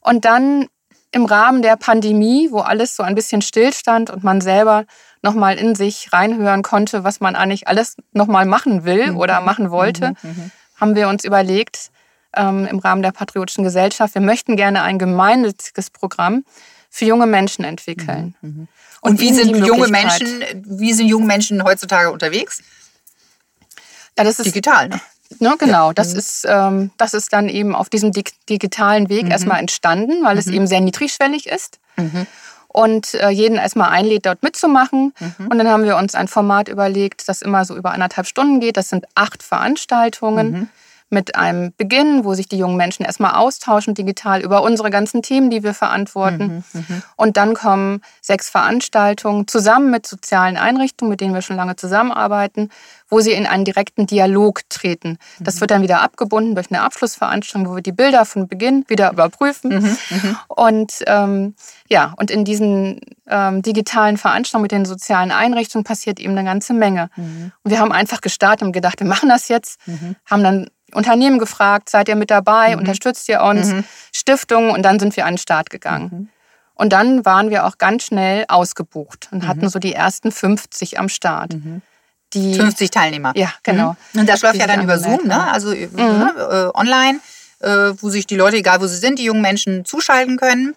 [0.00, 0.68] Und dann
[1.10, 4.84] im Rahmen der Pandemie, wo alles so ein bisschen stillstand und man selber
[5.20, 9.18] nochmal in sich reinhören konnte, was man eigentlich alles nochmal machen will mhm.
[9.18, 10.50] oder machen wollte, mhm.
[10.80, 11.90] haben wir uns überlegt,
[12.36, 16.44] ähm, im Rahmen der Patriotischen Gesellschaft, wir möchten gerne ein gemeinnütziges Programm
[16.90, 18.34] für junge Menschen entwickeln.
[18.40, 18.48] Mhm.
[18.48, 18.68] mhm.
[19.00, 22.62] Und, Und wie sind junge Menschen, wie sind junge Menschen heutzutage unterwegs?
[24.16, 24.90] Ja, das ist digital.
[24.90, 25.00] Ne?
[25.38, 25.94] Ne, genau, ja.
[25.94, 26.18] das, mhm.
[26.18, 29.30] ist, ähm, das ist dann eben auf diesem dig digitalen Weg mhm.
[29.30, 30.40] erstmal entstanden, weil mhm.
[30.40, 31.78] es eben sehr niedrigschwellig ist.
[31.96, 32.26] Mhm.
[32.68, 35.12] Und äh, jeden erstmal einlädt, dort mitzumachen.
[35.18, 35.48] Mhm.
[35.48, 38.76] Und dann haben wir uns ein Format überlegt, das immer so über anderthalb Stunden geht.
[38.76, 40.70] Das sind acht Veranstaltungen.
[41.12, 45.20] Mhm mit einem Beginn, wo sich die jungen Menschen erstmal austauschen digital über unsere ganzen
[45.20, 46.64] Themen, die wir verantworten.
[46.72, 51.56] Mhm, mhm, und dann kommen sechs Veranstaltungen zusammen mit sozialen Einrichtungen, mit denen wir schon
[51.56, 52.70] lange zusammenarbeiten,
[53.10, 55.18] wo sie in einen direkten Dialog treten.
[55.38, 55.60] Das mhm.
[55.60, 59.80] wird dann wieder abgebunden durch eine Abschlussveranstaltung, wo wir die Bilder von Beginn wieder überprüfen.
[59.80, 60.36] Mhm, mhm.
[60.48, 61.54] und ähm,
[61.88, 66.72] ja, und in diesen ähm, digitalen Veranstaltungen mit den sozialen Einrichtungen passiert eben eine ganze
[66.72, 67.10] Menge.
[67.16, 67.52] Mhm.
[67.62, 69.78] Und wir haben einfach gestartet und gedacht, wir machen das jetzt,
[70.24, 72.80] haben dann Unternehmen gefragt, seid ihr mit dabei, mhm.
[72.80, 73.84] unterstützt ihr uns, mhm.
[74.12, 76.10] Stiftungen und dann sind wir an den Start gegangen.
[76.12, 76.28] Mhm.
[76.74, 79.68] Und dann waren wir auch ganz schnell ausgebubt und hatten mhm.
[79.68, 81.54] so die ersten 50 am Start.
[81.54, 81.82] Mhm.
[82.32, 83.32] Die, 50 Teilnehmer.
[83.36, 83.94] Ja, genau.
[84.12, 84.20] Mhm.
[84.20, 85.50] Und das läuft ja dann über Zoom, ne?
[85.52, 86.70] also ne?
[86.74, 87.20] Äh, online.
[87.60, 90.74] äh, wo sich die Leute, egal wo sie sind, die jungen Menschen zuschalten können.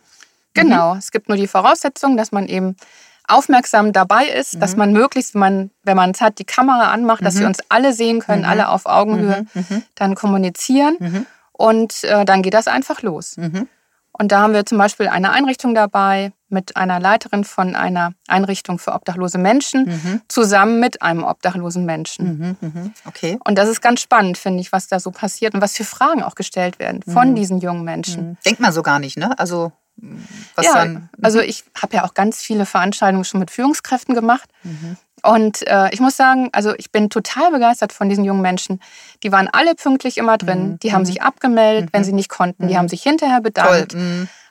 [0.54, 2.78] Genau, es gibt nur die Voraussetzung, dass man eben
[3.28, 4.60] aufmerksam dabei ist, mhm.
[4.60, 7.26] dass man möglichst, man, wenn man es hat, die Kamera anmacht, mhm.
[7.26, 8.50] dass wir uns alle sehen können, mhm.
[8.50, 9.66] alle auf Augenhöhe, mhm.
[9.70, 9.84] Mhm.
[9.96, 13.38] dann kommunizieren und äh, dann geht das einfach los.
[14.18, 18.80] Und da haben wir zum Beispiel eine Einrichtung dabei mit einer Leiterin von einer Einrichtung
[18.80, 20.22] für obdachlose Menschen mhm.
[20.28, 22.58] zusammen mit einem obdachlosen Menschen.
[22.62, 22.90] Mhm, mh.
[23.06, 23.38] Okay.
[23.44, 26.24] Und das ist ganz spannend, finde ich, was da so passiert und was für Fragen
[26.24, 27.36] auch gestellt werden von mhm.
[27.36, 28.38] diesen jungen Menschen.
[28.46, 29.38] Denkt man so gar nicht, ne?
[29.38, 29.74] Also
[30.56, 34.50] was ja, dann, also ich habe ja auch ganz viele Veranstaltungen schon mit Führungskräften gemacht.
[34.64, 34.98] Mhm.
[35.24, 38.80] Und äh, ich muss sagen, also ich bin total begeistert von diesen jungen Menschen.
[39.24, 40.72] Die waren alle pünktlich immer drin.
[40.72, 40.80] Mhm.
[40.80, 41.06] Die haben mhm.
[41.06, 42.06] sich abgemeldet, wenn mhm.
[42.06, 42.68] sie nicht konnten.
[42.68, 42.78] Die mhm.
[42.78, 43.96] haben sich hinterher bedankt.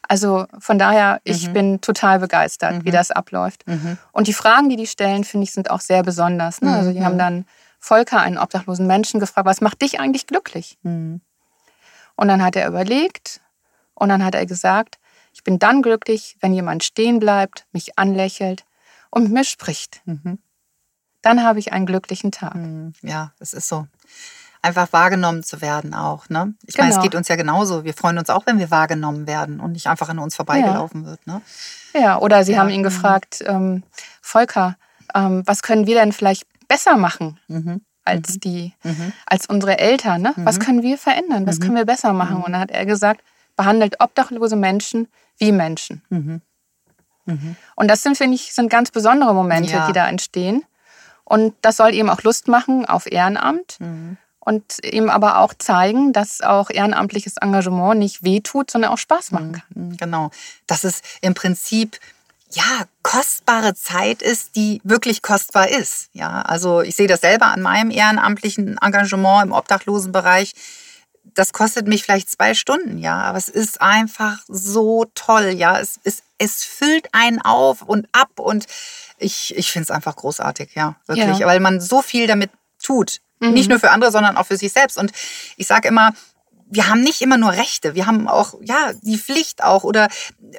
[0.07, 3.65] Also von daher, ich bin total begeistert, wie das abläuft.
[4.13, 6.61] Und die Fragen, die die stellen, finde ich, sind auch sehr besonders.
[6.61, 6.77] Ne?
[6.77, 7.47] Also die haben dann
[7.81, 10.77] Volker, einen obdachlosen Menschen, gefragt, was macht dich eigentlich glücklich?
[10.83, 11.23] Und
[12.17, 13.41] dann hat er überlegt
[13.95, 14.99] und dann hat er gesagt,
[15.45, 18.65] ich bin dann glücklich, wenn jemand stehen bleibt, mich anlächelt
[19.11, 20.01] und mit mir spricht.
[20.07, 20.39] Mhm.
[21.21, 22.55] Dann habe ich einen glücklichen Tag.
[22.55, 22.95] Mhm.
[23.03, 23.87] Ja, es ist so.
[24.63, 26.31] Einfach wahrgenommen zu werden auch.
[26.31, 26.55] Ne?
[26.67, 26.89] Ich genau.
[26.89, 27.85] meine, es geht uns ja genauso.
[27.85, 31.11] Wir freuen uns auch, wenn wir wahrgenommen werden und nicht einfach an uns vorbeigelaufen ja.
[31.11, 31.27] wird.
[31.27, 31.43] Ne?
[31.93, 32.61] Ja, oder Sie ja.
[32.61, 32.85] haben ihn mhm.
[32.85, 33.83] gefragt, ähm,
[34.23, 34.79] Volker,
[35.15, 37.39] ähm, was können wir denn vielleicht besser machen?
[37.49, 38.41] Mhm als mhm.
[38.41, 39.13] die, mhm.
[39.25, 40.21] als unsere Eltern.
[40.21, 40.35] Ne?
[40.37, 40.45] Mhm.
[40.45, 41.47] Was können wir verändern?
[41.47, 41.63] Was mhm.
[41.63, 42.37] können wir besser machen?
[42.37, 43.23] Und dann hat er gesagt,
[43.57, 46.03] behandelt obdachlose Menschen wie Menschen.
[46.09, 46.41] Mhm.
[47.27, 47.57] Mhm.
[47.75, 49.87] Und das sind, finde ich, sind ganz besondere Momente, ja.
[49.87, 50.65] die da entstehen.
[51.25, 54.19] Und das soll eben auch Lust machen auf Ehrenamt mhm.
[54.41, 59.53] und eben aber auch zeigen, dass auch ehrenamtliches Engagement nicht wehtut, sondern auch Spaß machen
[59.53, 59.89] kann.
[59.89, 59.97] Mhm.
[59.97, 60.31] Genau.
[60.67, 61.99] Dass es im Prinzip
[62.51, 66.09] ja, kostbare Zeit ist, die wirklich kostbar ist.
[66.13, 70.55] Ja, also ich sehe das selber an meinem ehrenamtlichen Engagement im Obdachlosenbereich
[71.35, 75.79] das kostet mich vielleicht zwei Stunden, ja, aber es ist einfach so toll, ja.
[75.81, 78.67] Es, es, es füllt einen auf und ab und
[79.19, 81.47] ich, ich finde es einfach großartig, ja, wirklich, ja.
[81.47, 82.51] weil man so viel damit
[82.83, 83.21] tut.
[83.41, 83.53] Mhm.
[83.53, 84.99] Nicht nur für andere, sondern auch für sich selbst.
[84.99, 85.13] Und
[85.57, 86.13] ich sage immer,
[86.71, 90.09] wir haben nicht immer nur Rechte, wir haben auch ja die Pflicht auch oder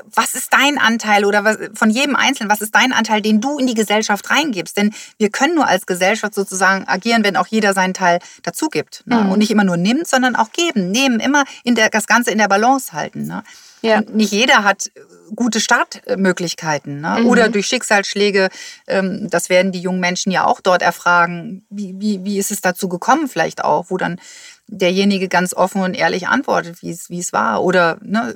[0.03, 3.57] was ist dein Anteil oder was, von jedem Einzelnen, was ist dein Anteil, den du
[3.57, 4.77] in die Gesellschaft reingibst?
[4.77, 9.03] Denn wir können nur als Gesellschaft sozusagen agieren, wenn auch jeder seinen Teil dazu gibt
[9.05, 9.21] ne?
[9.21, 9.31] mhm.
[9.31, 12.37] und nicht immer nur nimmt, sondern auch geben, nehmen, immer in der das Ganze in
[12.37, 13.25] der Balance halten.
[13.25, 13.43] Ne?
[13.81, 13.97] Ja.
[13.97, 14.91] Und nicht jeder hat
[15.35, 17.19] gute Startmöglichkeiten ne?
[17.21, 17.27] Mhm.
[17.27, 18.49] oder durch Schicksalsschläge.
[18.87, 21.65] Ähm, das werden die jungen Menschen ja auch dort erfragen.
[21.69, 24.19] Wie, wie, wie ist es dazu gekommen, vielleicht auch, wo dann
[24.67, 27.63] derjenige ganz offen und ehrlich antwortet, wie es, wie es war.
[27.63, 28.35] Oder ne,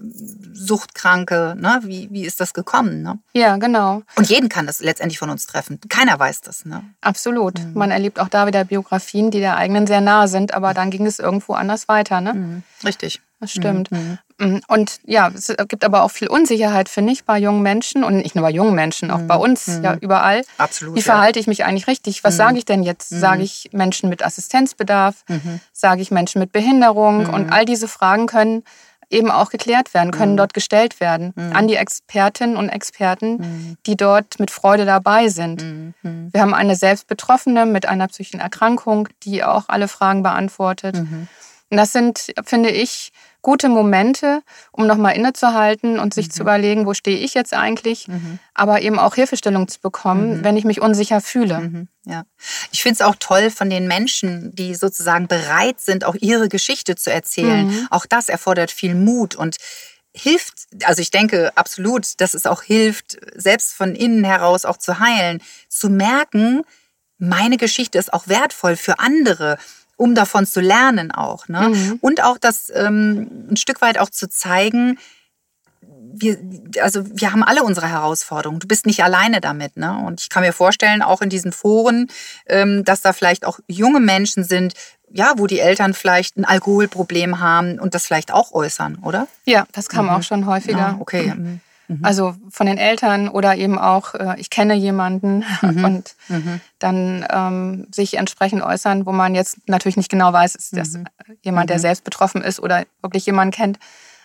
[0.54, 1.80] Suchtkranke, ne?
[1.84, 3.02] wie, wie ist das gekommen?
[3.02, 3.20] Ne?
[3.34, 4.04] Ja, genau.
[4.16, 5.80] Und jeden kann das letztendlich von uns treffen.
[5.90, 6.66] Keiner weiß das.
[6.66, 6.84] Ne?
[7.02, 7.60] Absolut.
[7.60, 7.74] Mhm.
[7.74, 11.06] Man erlebt auch da wieder Biografien, die der eigenen sehr nahe sind, aber dann ging
[11.06, 12.22] es irgendwo anders weiter.
[12.22, 12.34] Ne?
[12.34, 12.64] Mhm.
[12.84, 13.22] Richtig.
[13.40, 13.92] Das stimmt.
[13.92, 14.20] Mhm.
[14.40, 14.62] Mhm.
[14.68, 18.36] Und ja, es gibt aber auch viel Unsicherheit, finde ich, bei jungen Menschen und nicht
[18.36, 19.28] nur bei jungen Menschen, auch mhm.
[19.28, 19.84] bei uns mhm.
[19.84, 20.44] ja überall.
[20.58, 20.96] Absolut.
[20.96, 22.24] Wie verhalte ich mich eigentlich richtig?
[22.24, 22.38] Was mhm.
[22.38, 23.12] sage ich denn jetzt?
[23.12, 23.20] Mhm.
[23.20, 25.24] Sage ich Menschen mit Assistenzbedarf?
[25.28, 25.60] Mhm.
[25.74, 27.28] Sage ich Menschen mit Behinderung?
[27.28, 28.64] Und all diese Fragen können
[29.10, 34.40] eben auch geklärt werden, können dort gestellt werden an die Expertinnen und Experten, die dort
[34.40, 35.66] mit Freude dabei sind.
[36.04, 41.02] Wir haben eine Selbstbetroffene mit einer psychischen Erkrankung, die auch alle Fragen beantwortet.
[41.70, 46.32] Und das sind, finde ich, gute Momente, um nochmal innezuhalten und sich mhm.
[46.32, 48.40] zu überlegen, wo stehe ich jetzt eigentlich, mhm.
[48.54, 50.44] aber eben auch Hilfestellung zu bekommen, mhm.
[50.44, 51.60] wenn ich mich unsicher fühle.
[51.60, 51.88] Mhm.
[52.06, 52.24] Ja.
[52.72, 56.96] Ich finde es auch toll von den Menschen, die sozusagen bereit sind, auch ihre Geschichte
[56.96, 57.68] zu erzählen.
[57.68, 57.88] Mhm.
[57.92, 59.58] Auch das erfordert viel Mut und
[60.12, 65.00] hilft, also ich denke absolut, dass es auch hilft, selbst von innen heraus auch zu
[65.00, 66.64] heilen, zu merken,
[67.20, 69.58] meine Geschichte ist auch wertvoll für andere
[70.00, 71.48] um davon zu lernen auch.
[71.50, 71.70] Ne?
[71.70, 71.98] Mhm.
[72.00, 74.98] Und auch das ähm, ein Stück weit auch zu zeigen,
[76.12, 76.38] wir,
[76.82, 78.60] also wir haben alle unsere Herausforderungen.
[78.60, 79.76] Du bist nicht alleine damit.
[79.76, 79.96] Ne?
[80.06, 82.08] Und ich kann mir vorstellen, auch in diesen Foren,
[82.48, 84.74] ähm, dass da vielleicht auch junge Menschen sind,
[85.12, 89.28] ja, wo die Eltern vielleicht ein Alkoholproblem haben und das vielleicht auch äußern, oder?
[89.46, 90.12] Ja, das kam mhm.
[90.12, 90.78] auch schon häufiger.
[90.78, 91.34] Ja, okay.
[91.36, 91.62] Mhm.
[91.90, 92.06] Mhm.
[92.06, 95.84] Also von den Eltern oder eben auch, äh, ich kenne jemanden mhm.
[95.84, 96.62] und mhm.
[96.78, 101.06] dann ähm, sich entsprechend äußern, wo man jetzt natürlich nicht genau weiß, ist das mhm.
[101.42, 101.82] jemand, der mhm.
[101.82, 103.80] selbst betroffen ist oder wirklich jemanden kennt.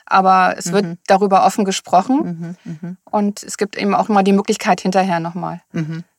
[0.06, 2.58] Aber es wird darüber offen gesprochen
[3.10, 5.62] und es gibt eben auch mal die Möglichkeit hinterher nochmal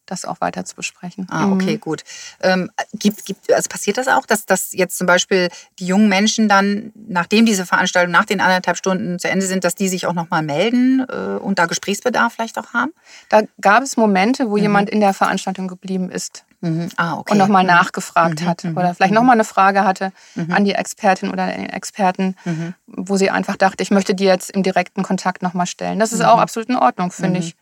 [0.06, 1.28] das auch weiter zu besprechen.
[1.30, 1.80] Ah, okay, mhm.
[1.80, 2.04] gut.
[2.42, 6.48] Ähm, gibt, gibt, also passiert das auch, dass, dass jetzt zum Beispiel die jungen Menschen
[6.48, 10.14] dann, nachdem diese Veranstaltung nach den anderthalb Stunden zu Ende sind, dass die sich auch
[10.14, 12.94] nochmal melden äh, und da Gesprächsbedarf vielleicht auch haben?
[13.30, 14.64] Da gab es Momente, wo mhm.
[14.64, 16.46] jemand in der Veranstaltung geblieben ist.
[16.66, 16.90] Mhm.
[16.98, 17.32] Ah, okay.
[17.32, 17.68] und nochmal Mhm.
[17.70, 20.52] nachgefragt Mhm, hat mhm, oder vielleicht nochmal eine Frage hatte Mhm.
[20.52, 22.74] an die Expertin oder den Experten, Mhm.
[22.88, 26.00] wo sie einfach dachte, ich möchte die jetzt im direkten Kontakt nochmal stellen.
[26.00, 27.56] Das ist auch absolut in Ordnung, finde ich.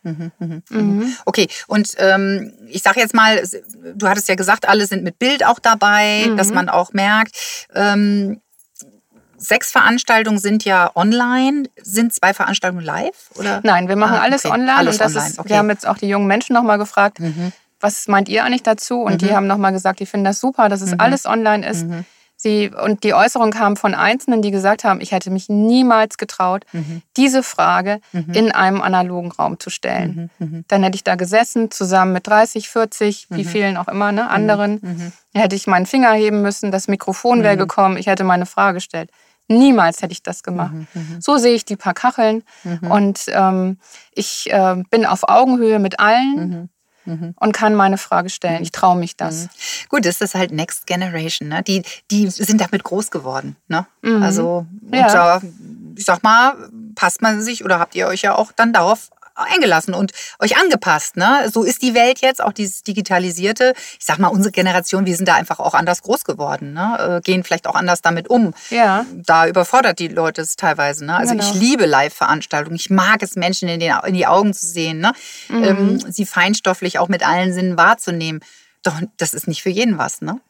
[1.24, 3.42] Okay, und ähm, ich sage jetzt mal,
[3.94, 7.36] du hattest ja gesagt, alle sind mit Bild auch dabei, dass man auch merkt.
[7.74, 8.40] Ähm,
[9.36, 11.64] sechs Veranstaltungen sind ja online.
[11.82, 13.30] Sind zwei Veranstaltungen live?
[13.38, 13.60] Oder?
[13.62, 14.54] Nein, wir machen Ah, alles okay.
[14.54, 15.48] online Alles und das online, ist, okay.
[15.50, 17.52] wir haben jetzt auch die jungen Menschen nochmal gefragt, Mhm.
[17.84, 19.00] Was meint ihr eigentlich dazu?
[19.02, 19.34] Und die Mhm.
[19.36, 21.00] haben nochmal gesagt, die finden das super, dass es Mhm.
[21.00, 21.86] alles online ist.
[21.86, 22.04] Mhm.
[22.36, 26.64] Sie, und die Äußerung kam von Einzelnen, die gesagt haben, ich hätte mich niemals getraut,
[26.72, 27.00] Mhm.
[27.16, 28.32] diese Frage Mhm.
[28.34, 30.30] in einem analogen Raum zu stellen.
[30.40, 30.64] Mhm.
[30.68, 34.80] Dann hätte ich da gesessen, zusammen mit 30, 40, wie vielen auch immer, ne, anderen.
[35.32, 38.74] Dann hätte ich meinen Finger heben müssen, das Mikrofon wäre gekommen, ich hätte meine Frage
[38.78, 39.10] gestellt.
[39.46, 40.72] Niemals hätte ich das gemacht.
[40.94, 41.20] Mhm.
[41.20, 42.90] So sehe ich die paar Kacheln Mhm.
[42.90, 43.78] und ähm,
[44.12, 46.68] ich äh, bin auf Augenhöhe mit allen Mhm.
[47.06, 47.34] Mhm.
[47.38, 48.62] und kann meine Frage stellen.
[48.62, 49.48] Ich traue mich das.
[49.88, 51.62] Gut, das ist halt Next Generation, ne?
[51.62, 53.86] Die, die sind damit groß geworden, ne?
[54.02, 54.22] Mhm.
[54.22, 55.12] Also, Ja.
[55.12, 55.42] da,
[55.96, 56.54] ich sag mal,
[56.94, 61.16] passt man sich oder habt ihr euch ja auch dann darauf eingelassen und euch angepasst,
[61.16, 61.48] ne?
[61.52, 63.74] So ist die Welt jetzt, auch dieses Digitalisierte.
[63.98, 67.18] Ich sag mal, unsere Generation, wir sind da einfach auch anders groß geworden, ne?
[67.18, 68.54] Äh, Gehen vielleicht auch anders damit um.
[68.70, 71.04] Ja, Da überfordert die Leute es teilweise.
[71.04, 71.16] Ne?
[71.16, 71.44] Also Genau.
[71.44, 72.76] ich liebe Live-Veranstaltungen.
[72.76, 75.12] Ich mag es, Menschen in, den, in die Augen zu sehen, ne?
[75.48, 75.64] Mhm.
[75.64, 78.40] ähm, sie feinstofflich auch mit allen Sinnen wahrzunehmen.
[78.82, 80.40] Doch das ist nicht für jeden was, ne?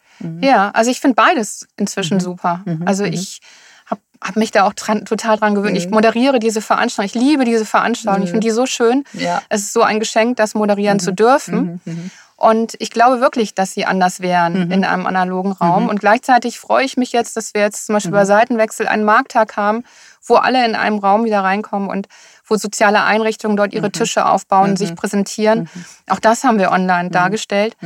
[0.41, 0.71] ja.
[0.71, 2.21] Also ich finde beides inzwischen Mhm.
[2.21, 2.61] super.
[2.65, 2.83] Mhm.
[2.87, 3.13] Also Mhm.
[3.15, 3.41] ich
[4.21, 5.77] habe hab mich da auch dran, total dran gewöhnt.
[5.77, 5.93] Ich Mhm.
[5.95, 7.07] moderiere diese Veranstaltung.
[7.15, 8.23] Ich liebe diese Veranstaltung.
[8.23, 8.35] Ich Mhm.
[8.35, 9.05] finde die so schön.
[9.13, 9.43] Ja.
[9.49, 11.81] Es ist so ein Geschenk, das moderieren zu dürfen.
[11.85, 11.93] Mhm.
[11.93, 12.11] Mhm.
[12.37, 14.73] Und ich glaube wirklich, dass sie anders wären Mhm.
[14.73, 15.85] in einem analogen Raum.
[15.85, 15.89] Mhm.
[15.89, 18.17] Und gleichzeitig freue ich mich jetzt, dass wir jetzt zum Beispiel Mhm.
[18.17, 19.85] bei Seitenwechsel einen Markttag haben,
[20.27, 22.09] wo alle in einem Raum wieder reinkommen und
[22.47, 23.93] wo soziale Einrichtungen dort ihre Mhm.
[23.93, 24.77] Tische aufbauen, Mhm.
[24.77, 25.69] sich präsentieren.
[26.11, 27.77] Auch das haben wir online dargestellt.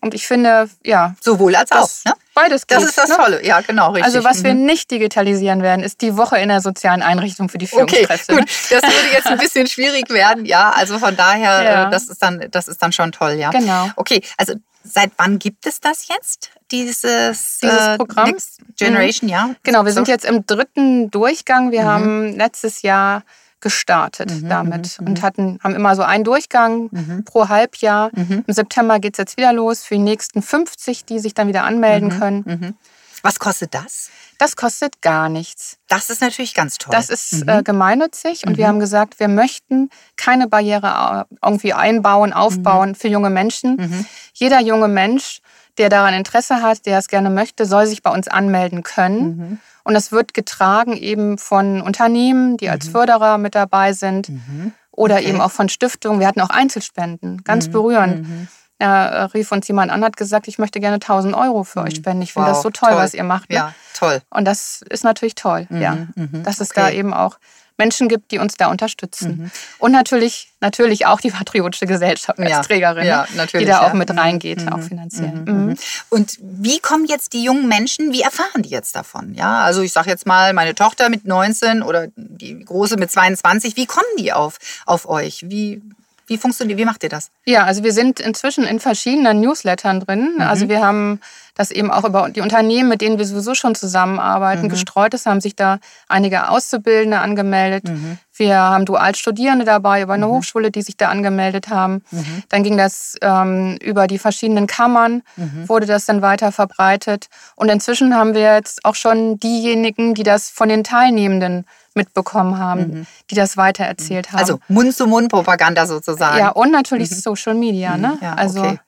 [0.00, 0.06] Mhm.
[0.06, 2.10] Und ich finde, ja, Sowohl als das, auch.
[2.12, 2.16] Ne?
[2.34, 3.16] beides Das geht, ist das ne?
[3.16, 3.44] Tolle.
[3.46, 4.04] Ja, genau, richtig.
[4.04, 4.66] Also was wir Mhm.
[4.66, 8.32] nicht digitalisieren werden, ist die Woche in der sozialen Einrichtung für die Okay, Führungskräfte.
[8.34, 8.40] gut.
[8.42, 8.46] ne?
[8.70, 10.70] Das würde jetzt ein bisschen schwierig werden, ja.
[10.70, 11.88] Also von daher, Ja.
[11.88, 13.50] äh, das ist dann, das ist dann schon toll, ja.
[13.50, 13.88] Genau.
[13.96, 14.54] Okay, also
[14.84, 16.50] seit wann gibt es das jetzt?
[16.70, 18.30] Dieses, Dieses äh, Programm?
[18.30, 19.50] Next Generation, ja.
[19.62, 21.70] Genau, wir sind So- jetzt im dritten Durchgang.
[21.72, 21.86] Wir Mhm.
[21.86, 23.22] haben letztes Jahr
[23.70, 27.24] gestartet Mhm, damit mhm, und hatten, haben immer so einen Durchgang Mhm.
[27.24, 28.10] pro Halbjahr.
[28.14, 28.44] Mhm.
[28.46, 31.64] Im September geht es jetzt wieder los für die nächsten 50, die sich dann wieder
[31.64, 32.42] anmelden Mhm, können.
[32.46, 32.74] Mhm.
[33.22, 34.10] Was kostet das?
[34.38, 35.78] Das kostet gar nichts.
[35.88, 36.92] Das ist natürlich ganz toll.
[36.94, 37.48] Das ist Mhm.
[37.48, 38.68] äh, gemeinnützig und wir Mhm.
[38.68, 43.76] haben gesagt, wir möchten keine Barriere äh, irgendwie einbauen, aufbauen für junge Menschen.
[43.78, 44.06] Mhm.
[44.34, 45.40] Jeder junge Mensch,
[45.78, 49.60] der daran Interesse hat, der es gerne möchte, soll sich bei uns anmelden können.
[49.86, 49.88] Mhm.
[49.88, 54.72] Und das wird getragen eben von Unternehmen, die als Förderer mit dabei sind Mhm.
[54.90, 55.28] oder Okay.
[55.28, 56.20] eben auch von Stiftungen.
[56.20, 57.72] Wir hatten auch Einzelspenden, ganz Mhm.
[57.72, 58.28] berührend.
[58.28, 58.48] Mhm.
[58.78, 61.94] Da äh, rief uns jemand an, hat gesagt, ich möchte gerne 1000 Euro für euch
[61.96, 62.20] spenden.
[62.22, 62.98] Ich finde Wow, das so toll, toll.
[62.98, 63.48] was ihr macht.
[63.48, 63.56] Ne?
[63.56, 64.20] Ja, toll.
[64.28, 65.96] Und das ist natürlich toll, Mhm, ja.
[66.14, 66.80] mhm, Dass es okay.
[66.80, 67.38] da eben auch
[67.78, 69.36] Menschen gibt, die uns da unterstützen.
[69.42, 69.50] Mhm.
[69.78, 73.46] Und natürlich, natürlich auch die Patriotische Gesellschaft als Ja, Trägerin, ja, ne?
[73.58, 75.32] die da auch mit Mhm, reingeht, mhm, auch finanziell.
[75.32, 75.66] Mhm, Mhm.
[75.66, 75.76] mhm.
[76.10, 79.34] Und wie kommen jetzt die jungen Menschen, wie erfahren die jetzt davon?
[79.34, 83.76] Ja, also ich sage jetzt mal, meine Tochter mit 19 oder die große mit 22,
[83.76, 85.44] wie kommen die auf, auf euch?
[85.48, 85.82] Wie,
[86.26, 87.30] wie funktioniert, wie macht ihr das?
[87.44, 90.36] Ja, also wir sind inzwischen in verschiedenen Newslettern drin.
[90.40, 91.20] Also wir haben
[91.56, 94.68] das eben auch über die Unternehmen, mit denen wir sowieso schon zusammenarbeiten, Mhm.
[94.68, 97.88] gestreut ist, haben sich da einige Auszubildende angemeldet.
[97.88, 98.18] Mhm.
[98.34, 102.02] Wir haben Dualstudierende dabei über eine Hochschule, die sich da angemeldet haben.
[102.10, 102.42] Mhm.
[102.50, 105.68] Dann ging das ähm, über die verschiedenen Kammern, Mhm.
[105.68, 107.28] wurde das dann weiter verbreitet.
[107.56, 111.64] Und inzwischen haben wir jetzt auch schon diejenigen, die das von den Teilnehmenden
[111.94, 114.34] mitbekommen haben, die das weitererzählt haben.
[114.36, 114.40] Mhm.
[114.40, 116.38] Also Mund-zu-Mund-Propaganda sozusagen.
[116.38, 118.08] ja, und natürlich Social Media, ne?
[118.08, 118.18] Mhm.
[118.20, 118.78] Ja, also okay.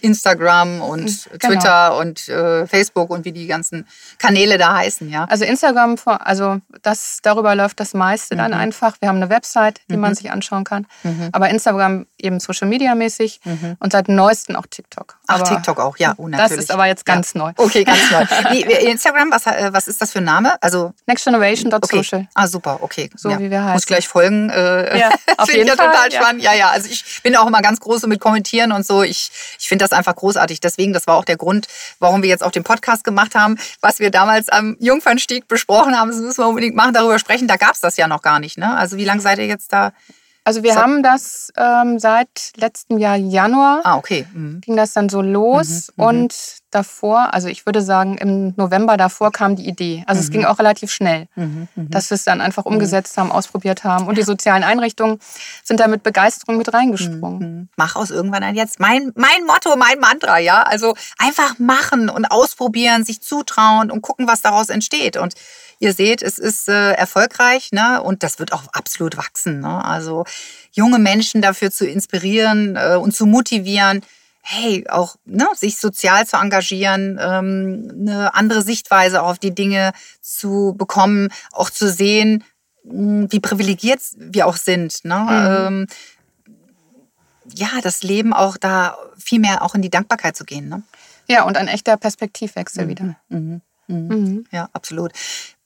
[0.00, 1.38] Instagram und Genau.
[1.54, 3.86] Twitter und äh, Facebook und wie die ganzen
[4.18, 5.24] Kanäle da heißen, ja.
[5.24, 8.56] Also Instagram, also das, darüber läuft das meiste dann Mhm.
[8.58, 8.96] einfach.
[9.00, 10.86] Wir haben eine Website, die man sich anschauen kann.
[11.32, 13.40] Aber Instagram eben Social Media mäßig
[13.78, 15.14] und seit neuestem auch TikTok.
[15.14, 15.24] Mhm.
[15.26, 17.14] Ach, aber TikTok auch, ja, oh, Das ist aber jetzt Ja.
[17.14, 17.52] ganz neu.
[17.56, 18.24] Okay, ganz neu.
[18.50, 20.54] Wie, Instagram, was, äh, was ist das für ein Name?
[20.62, 20.94] Also, okay.
[21.06, 22.28] Nextgeneration.social.
[22.34, 23.10] Ah, super, okay.
[23.16, 23.38] So ja.
[23.38, 23.86] wie wir Muss heißen.
[23.86, 24.50] gleich folgen.
[24.50, 26.20] Äh, Ja, auf finde ich jeden ja Fall, total ja.
[26.20, 26.42] spannend.
[26.42, 26.70] Ja, ja.
[26.70, 29.02] Also ich bin auch immer ganz groß mit Kommentieren und so.
[29.02, 30.60] Ich, ich finde das einfach großartig.
[30.60, 31.66] Deswegen, das war auch der Grund,
[31.98, 33.56] warum wir jetzt auch den Podcast gemacht haben.
[33.80, 37.48] Was wir damals am Jungfernstieg besprochen haben, das müssen wir unbedingt machen, darüber sprechen.
[37.48, 38.58] Da gab es das ja noch gar nicht.
[38.58, 38.74] Ne?
[38.76, 39.92] Also wie lange seid ihr jetzt da?
[40.46, 44.26] Also wir So- haben das ähm, seit letztem Jahr Januar Ah, okay.
[44.34, 44.60] Mhm.
[44.60, 46.08] ging das dann so los Mhm, mhm.
[46.08, 46.34] und
[46.74, 50.04] davor, also ich würde sagen, im November davor kam die Idee.
[50.06, 50.24] Also mhm.
[50.24, 51.90] es ging auch relativ schnell, Mhm, mhm.
[51.90, 54.06] dass wir es dann einfach umgesetzt haben, ausprobiert haben.
[54.06, 55.18] Und die sozialen Einrichtungen
[55.62, 57.38] sind da mit Begeisterung mit reingesprungen.
[57.38, 57.68] Mhm.
[57.76, 58.80] Mach aus irgendwann ein Jetzt.
[58.80, 60.62] Mein, mein Motto, mein Mantra, ja.
[60.62, 65.16] Also einfach machen und ausprobieren, sich zutrauen und gucken, was daraus entsteht.
[65.16, 65.34] Und
[65.78, 68.02] ihr seht, es ist äh, erfolgreich, ne?
[68.02, 69.60] Und das wird auch absolut wachsen.
[69.60, 69.84] Ne?
[69.84, 70.24] Also
[70.72, 74.02] junge Menschen dafür zu inspirieren äh, und zu motivieren,
[74.46, 80.74] hey, auch ne, sich sozial zu engagieren, ähm, eine andere Sichtweise auf die Dinge zu
[80.76, 82.44] bekommen, auch zu sehen,
[82.84, 85.02] mh, wie privilegiert wir auch sind.
[85.04, 85.26] Ne?
[85.30, 85.86] Ähm,
[87.54, 90.68] ja, das Leben auch da viel mehr auch in die Dankbarkeit zu gehen.
[90.68, 90.82] Ne?
[91.26, 93.16] Ja, und ein echter Perspektivwechsel wieder.
[93.30, 93.62] Mhm.
[93.86, 94.08] Mhm.
[94.08, 94.44] Mhm.
[94.50, 95.12] Ja, absolut.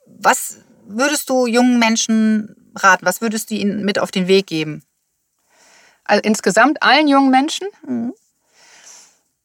[0.06, 3.04] Was würdest du jungen Menschen raten?
[3.04, 4.84] Was würdest du ihnen mit auf den Weg geben?
[6.04, 7.66] Also insgesamt allen jungen Menschen?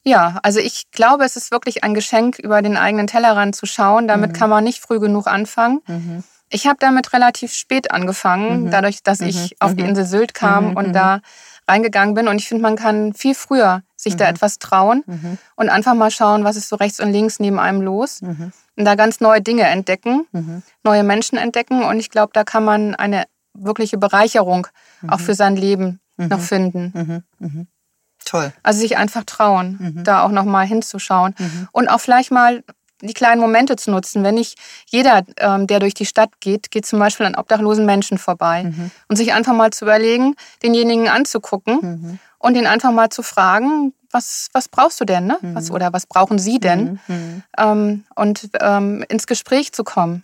[0.06, 4.08] Ja, also ich glaube, es ist wirklich ein Geschenk, über den eigenen Tellerrand zu schauen.
[4.08, 4.36] Damit Mhm.
[4.36, 5.80] kann man nicht früh genug anfangen.
[5.88, 6.24] Mhm.
[6.50, 8.72] Ich habe damit relativ spät angefangen, Mhm.
[8.72, 9.28] dadurch, dass Mhm.
[9.28, 9.90] ich auf die Mhm.
[9.90, 10.78] Insel Sylt kam Mhm.
[10.78, 10.94] und Mhm.
[10.94, 11.20] da
[11.70, 12.28] reingegangen bin.
[12.28, 14.32] Und ich finde, man kann viel früher sich da Mhm.
[14.32, 15.38] etwas trauen Mhm.
[15.56, 18.22] und einfach mal schauen, was ist so rechts und links neben einem los.
[18.22, 18.52] Mhm.
[18.76, 20.64] Und da ganz neue Dinge entdecken, Mhm.
[20.84, 21.84] neue Menschen entdecken.
[21.84, 24.68] Und ich glaube, da kann man eine wirkliche Bereicherung
[25.08, 27.24] auch für sein Leben noch finden.
[28.34, 28.40] Mhm.
[28.40, 28.42] Mhm.
[28.52, 28.54] Toll.
[28.64, 30.04] Also sich einfach trauen, Mhm.
[30.04, 31.68] da auch noch mal hinzuschauen Mhm.
[31.72, 32.64] und auch vielleicht mal
[33.02, 34.24] die kleinen Momente zu nutzen.
[34.24, 38.18] Wenn nicht jeder, ähm, der durch die Stadt geht, geht zum Beispiel an obdachlosen Menschen
[38.18, 38.92] vorbei Mhm.
[39.10, 42.20] und sich einfach mal zu überlegen, denjenigen anzugucken Mhm.
[42.40, 45.38] und ihn einfach mal zu fragen, was, was brauchst du denn, ne?
[45.42, 47.00] Was, oder was brauchen sie denn?
[47.08, 47.44] Mhm.
[47.58, 50.24] Ähm, und ähm, ins Gespräch zu kommen.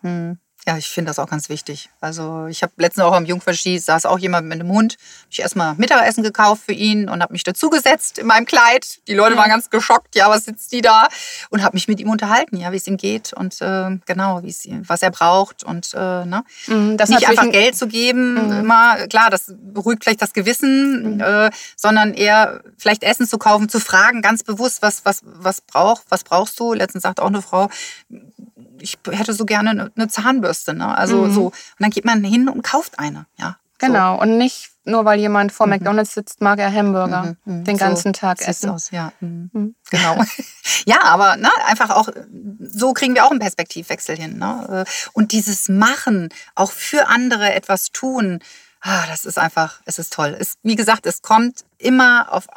[0.67, 1.89] Ja, ich finde das auch ganz wichtig.
[2.01, 4.97] Also ich habe letztens auch am Jungverschieß, saß auch jemand mit einem Hund.
[5.23, 8.99] Hab ich erstmal Mittagessen gekauft für ihn und habe mich dazugesetzt in meinem Kleid.
[9.07, 11.07] Die Leute waren ganz geschockt, ja, was sitzt die da?
[11.49, 14.49] Und habe mich mit ihm unterhalten, ja, wie es ihm geht und äh, genau, wie
[14.49, 16.43] es ihm, was er braucht und äh, ne?
[16.67, 18.59] Mhm, Das nicht einfach ein- Geld zu geben, Mhm.
[18.59, 21.21] immer, klar, das beruhigt vielleicht das Gewissen, Mhm.
[21.21, 26.03] äh, sondern eher vielleicht Essen zu kaufen, zu fragen, ganz bewusst, was, was, was braucht,
[26.09, 26.73] was brauchst du?
[26.73, 27.69] Letztens sagte auch eine Frau,
[28.81, 30.97] ich hätte so gerne eine, eine Zahnbürste, ne?
[30.97, 31.33] Also Mhm.
[31.33, 31.45] so.
[31.47, 33.57] Und dann geht man hin und kauft eine, ja.
[33.81, 34.19] Genau.
[34.19, 37.63] Und nicht nur, weil jemand vor McDonalds sitzt, mag er Hamburger Mhm, mhm.
[37.63, 38.69] den So ganzen Tag Sieht's essen.
[38.71, 39.13] aus, ja.
[39.21, 39.49] Mhm.
[39.53, 39.75] Mhm.
[39.89, 40.17] Genau.
[40.85, 42.09] ja, aber ne, einfach auch,
[42.59, 44.37] so kriegen wir auch einen Perspektivwechsel hin.
[44.37, 44.83] Ne?
[45.13, 48.39] Und dieses Machen, auch für andere etwas tun,
[48.83, 50.35] das ist einfach, es ist toll.
[50.39, 52.47] Es, wie gesagt, es kommt immer auf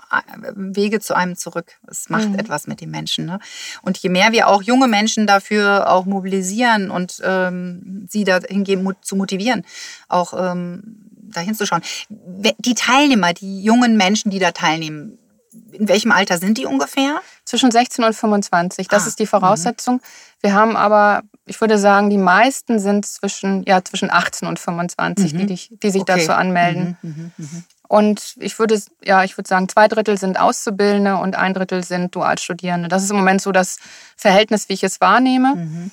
[0.54, 1.72] Wege zu einem zurück.
[1.88, 2.38] Es macht Mhm.
[2.38, 3.26] etwas mit den Menschen.
[3.26, 3.38] Ne?
[3.82, 9.04] Und je mehr wir auch junge Menschen dafür auch mobilisieren und ähm, sie dahingehend mot-
[9.04, 9.64] zu motivieren,
[10.08, 10.82] auch ähm,
[11.34, 11.82] dahin zu schauen.
[12.08, 15.18] Die Teilnehmer, die jungen Menschen, die da teilnehmen,
[15.72, 17.20] in welchem Alter sind die ungefähr?
[17.44, 20.00] Zwischen 16 und 25, das Ah, ist die Voraussetzung.
[20.40, 25.32] Wir haben aber, ich würde sagen, die meisten sind zwischen, ja, zwischen 18 und 25,
[25.32, 26.18] die, dich- die sich Okay.
[26.18, 26.96] dazu anmelden.
[27.02, 27.64] Mhm, mhm, mhm.
[27.88, 32.14] Und ich würde, ja, ich würde sagen, zwei Drittel sind Auszubildende und ein Drittel sind
[32.14, 32.88] Dualstudierende.
[32.88, 33.78] Das ist im Moment so das
[34.16, 35.56] Verhältnis, wie ich es wahrnehme.
[35.56, 35.90] Mhm.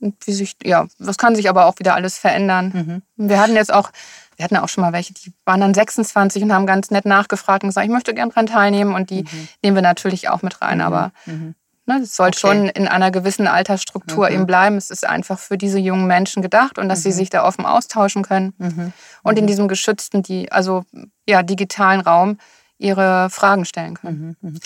[0.00, 3.02] Und wie sich, ja, das kann sich aber auch wieder alles verändern.
[3.16, 3.28] Mhm.
[3.28, 3.90] Wir hatten jetzt auch,
[4.36, 7.62] wir hatten auch schon mal welche, die waren dann 26 und haben ganz nett nachgefragt
[7.64, 8.94] und gesagt, ich möchte gerne dran teilnehmen.
[8.94, 9.24] Und die
[9.62, 10.80] nehmen wir natürlich auch mit rein.
[10.80, 11.54] Aber Mhm.
[11.98, 12.38] Ne, es soll Okay.
[12.38, 14.34] schon in einer gewissen Altersstruktur Mhm.
[14.34, 14.76] eben bleiben.
[14.76, 18.22] Es ist einfach für diese jungen Menschen gedacht und dass sie sich da offen austauschen
[18.22, 18.92] können Mhm.
[19.22, 20.82] und in diesem geschützten, die, also
[21.28, 22.38] ja, digitalen Raum
[22.82, 24.36] ihre Fragen stellen können.
[24.40, 24.60] Mhm.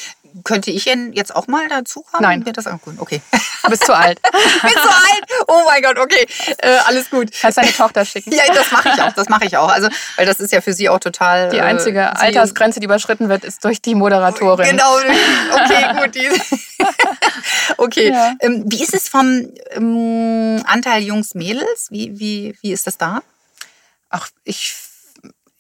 [0.44, 2.22] Könnte ich jetzt auch mal dazukommen?
[2.22, 2.44] Nein.
[2.44, 2.98] Wird das angucken?
[3.00, 3.22] Okay.
[3.62, 4.20] Du bist zu alt.
[4.22, 5.24] bin zu alt.
[5.48, 6.26] Oh mein Gott, okay.
[6.58, 7.30] Äh, alles gut.
[7.40, 8.32] Kannst deine Tochter schicken.
[8.34, 9.12] Ja, das mache ich auch.
[9.12, 9.70] Das mache ich auch.
[9.70, 11.48] Also, weil das ist ja für sie auch total.
[11.50, 14.68] Die äh, einzige sie- Altersgrenze, die überschritten wird, ist durch die Moderatorin.
[14.70, 14.96] Genau.
[14.96, 16.14] Okay, gut.
[16.14, 16.28] Die,
[17.78, 18.10] okay.
[18.10, 18.34] Ja.
[18.40, 21.88] Ähm, wie ist es vom ähm, Anteil Jungs, Mädels?
[21.90, 23.22] Wie, wie, wie ist das da?
[24.10, 24.74] Ach, ich,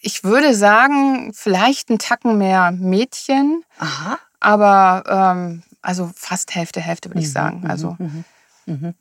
[0.06, 4.18] ich würde sagen, vielleicht ein Tacken mehr Mädchen, Aha.
[4.38, 7.66] aber ähm, also fast Hälfte, Hälfte würde ich sagen.
[7.68, 7.96] Also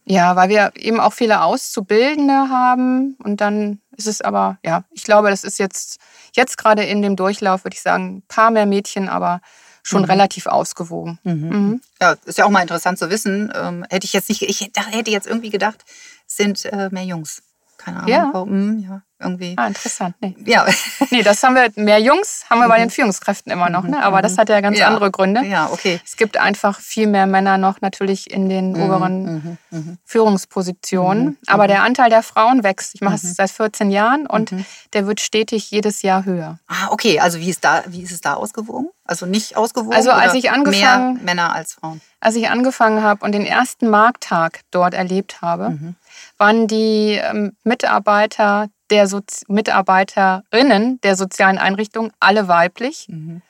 [0.06, 5.04] ja, weil wir eben auch viele Auszubildende haben und dann ist es aber, ja, ich
[5.04, 6.00] glaube, das ist jetzt,
[6.34, 9.42] jetzt gerade in dem Durchlauf, würde ich sagen, ein paar mehr Mädchen, aber
[9.84, 11.20] schon relativ ausgewogen.
[11.24, 11.82] Mhm.
[12.02, 13.54] Ja, ist ja auch mal interessant zu wissen.
[13.56, 15.86] Ähm, hätte ich jetzt nicht, ich hätte jetzt irgendwie gedacht,
[16.28, 17.44] es sind äh, mehr Jungs.
[17.78, 18.10] Keine Ahnung.
[18.10, 18.30] Ja.
[18.34, 19.02] Warum, ja.
[19.20, 19.54] Irgendwie.
[19.58, 20.16] Ah, interessant.
[20.20, 20.36] Nee.
[20.46, 20.66] Ja.
[21.10, 24.04] nee, das haben wir, mehr Jungs haben wir bei den Führungskräften immer noch, ne?
[24.04, 24.82] aber das hat ja ganz Mhm.
[24.82, 24.88] Ja.
[24.88, 25.44] andere Gründe.
[25.46, 26.00] Ja, okay.
[26.06, 29.98] Es gibt einfach viel mehr Männer noch natürlich in den oberen Mhm.
[30.04, 31.38] Führungspositionen.
[31.48, 32.96] Aber der Anteil der Frauen wächst.
[32.96, 34.54] Ich mache es seit 14 Jahren und
[34.94, 36.60] der wird stetig jedes Jahr höher.
[36.68, 37.20] Ah, okay.
[37.20, 38.90] Also wie ist da, wie ist es da ausgewogen?
[39.06, 39.94] Also nicht ausgewogen?
[39.96, 42.02] Also als ich angefangen- mehr Männer als Frauen.
[42.20, 45.96] Als ich angefangen habe und den ersten Markttag dort erlebt habe, Mhm.
[46.38, 53.42] waren die ähm, Mitarbeiter der Sozi Mitarbeiterinnen der sozialen Einrichtungen alle weiblich Mhm.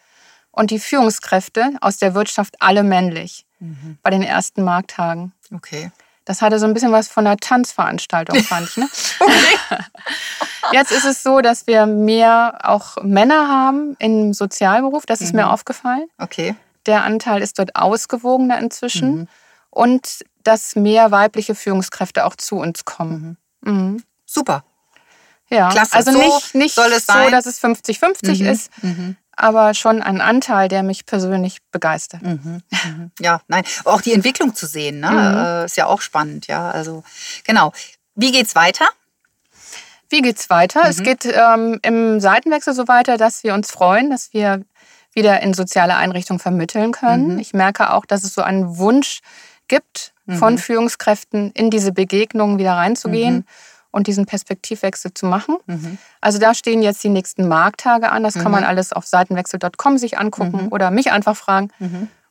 [0.51, 3.97] und die Führungskräfte aus der Wirtschaft alle männlich Mhm.
[4.03, 5.33] bei den ersten Markttagen.
[5.53, 5.91] Okay.
[6.25, 8.77] Das hatte so ein bisschen was von einer Tanzveranstaltung, fand ich.
[8.77, 8.87] Ne?
[10.71, 15.05] Jetzt ist es so, dass wir mehr auch Männer haben im Sozialberuf.
[15.05, 15.41] Das ist Mhm.
[15.41, 16.05] mir aufgefallen.
[16.17, 16.55] Okay.
[16.87, 19.15] Der Anteil ist dort ausgewogener inzwischen.
[19.15, 19.27] Mhm.
[19.69, 23.37] Und dass mehr weibliche Führungskräfte auch zu uns kommen.
[23.61, 24.03] Mhm.
[24.25, 24.63] Super.
[25.49, 25.93] Ja, Klasse.
[25.95, 27.31] also So nicht, nicht soll es so, sein.
[27.31, 28.45] dass es 50-50 Mhm.
[28.47, 29.15] ist, Mhm.
[29.35, 32.23] aber schon ein Anteil, der mich persönlich begeistert.
[32.23, 32.61] Mhm.
[32.71, 33.11] Mhm.
[33.19, 33.63] Ja, nein.
[33.83, 35.11] Auch die Entwicklung zu sehen, ne?
[35.11, 35.37] Mhm.
[35.37, 36.71] äh, ist ja auch spannend, ja.
[36.71, 37.03] Also
[37.43, 37.71] genau.
[38.15, 38.85] Wie geht's weiter?
[40.09, 40.83] Wie geht's weiter?
[40.87, 41.03] Es Mhm.
[41.03, 44.63] geht ähm, im Seitenwechsel so weiter, dass wir uns freuen, dass wir
[45.13, 47.39] wieder in soziale Einrichtungen vermitteln können.
[47.39, 49.19] Ich merke auch, dass es so einen Wunsch
[49.67, 50.57] gibt von.
[50.57, 53.45] Führungskräften, in diese Begegnungen wieder reinzugehen.
[53.95, 55.55] Und diesen Perspektivwechsel zu machen.
[55.67, 55.97] Mhm.
[56.21, 58.23] Also da stehen jetzt die nächsten Markttage an.
[58.23, 58.51] Das kann Mhm.
[58.51, 60.71] man alles auf seitenwechsel.com sich angucken Mhm.
[60.71, 61.69] oder mich einfach fragen.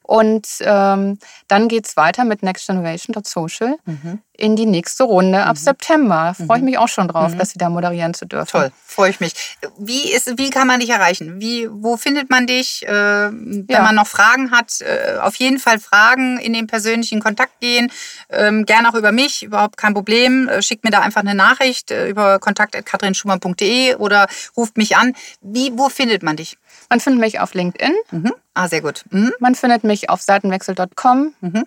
[0.07, 0.15] Mhm.
[0.17, 4.21] Und ähm, dann geht es weiter mit nextgeneration.social Mhm.
[4.37, 6.35] in die nächste Runde ab September.
[6.35, 6.65] Freue ich Mhm.
[6.71, 7.39] mich auch schon drauf, Mhm.
[7.39, 8.51] dass Sie da moderieren zu dürfen.
[8.51, 9.33] Toll, freue ich mich.
[9.79, 11.41] Wie, ist, wie kann man dich erreichen?
[11.41, 12.85] Wie, wo findet man dich?
[12.87, 13.83] Äh, wenn Ja.
[13.83, 17.91] man noch Fragen hat, äh, auf jeden Fall Fragen, in den persönlichen Kontakt gehen.
[18.29, 20.49] Ähm, gerne auch über mich, überhaupt kein Problem.
[20.49, 24.27] Äh, schickt mir da einfach eine Nachricht äh, über kontakt.katrinschumann.de oder
[24.57, 25.15] ruft mich an.
[25.41, 26.59] Wie, wo findet man dich?
[26.91, 28.33] Man findet mich auf LinkedIn, Mhm.
[28.55, 29.05] Ah, sehr gut.
[29.11, 29.33] Mhm.
[29.41, 31.65] man findet mich auf seitenwechsel.com Mhm.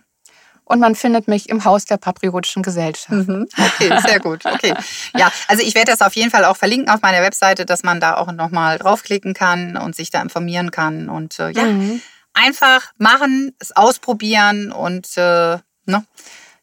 [0.63, 3.09] und man findet mich im Haus der Patriotischen Gesellschaft.
[3.09, 3.47] Mhm.
[3.57, 4.45] Okay, sehr gut.
[4.45, 4.73] Okay.
[5.15, 7.99] Ja, also ich werde das auf jeden Fall auch verlinken auf meiner Webseite, dass man
[7.99, 11.09] da auch nochmal draufklicken kann und sich da informieren kann.
[11.09, 12.01] Und äh, ja, Mhm.
[12.33, 16.05] einfach machen, es ausprobieren und äh, ne?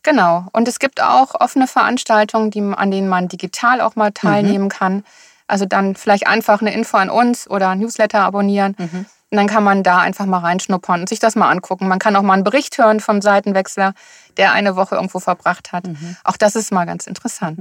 [0.03, 0.47] Genau.
[0.53, 5.03] Und es gibt auch offene Veranstaltungen, die, an denen man digital auch mal teilnehmen kann.
[5.47, 8.75] Also dann vielleicht einfach eine Info an uns oder ein Newsletter abonnieren.
[8.79, 9.07] Mhm.
[9.31, 11.89] Und dann kann man da einfach mal reinschnuppern und sich das mal angucken.
[11.89, 13.93] Man kann auch mal einen Bericht hören vom Seitenwechsler,
[14.37, 15.89] der eine Woche irgendwo verbracht hat.
[15.89, 16.17] Mhm.
[16.23, 17.59] Auch das ist mal ganz interessant.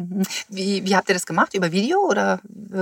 [0.50, 1.56] Wie, wie habt ihr das gemacht?
[1.56, 2.40] Über Video oder?
[2.72, 2.78] Äh,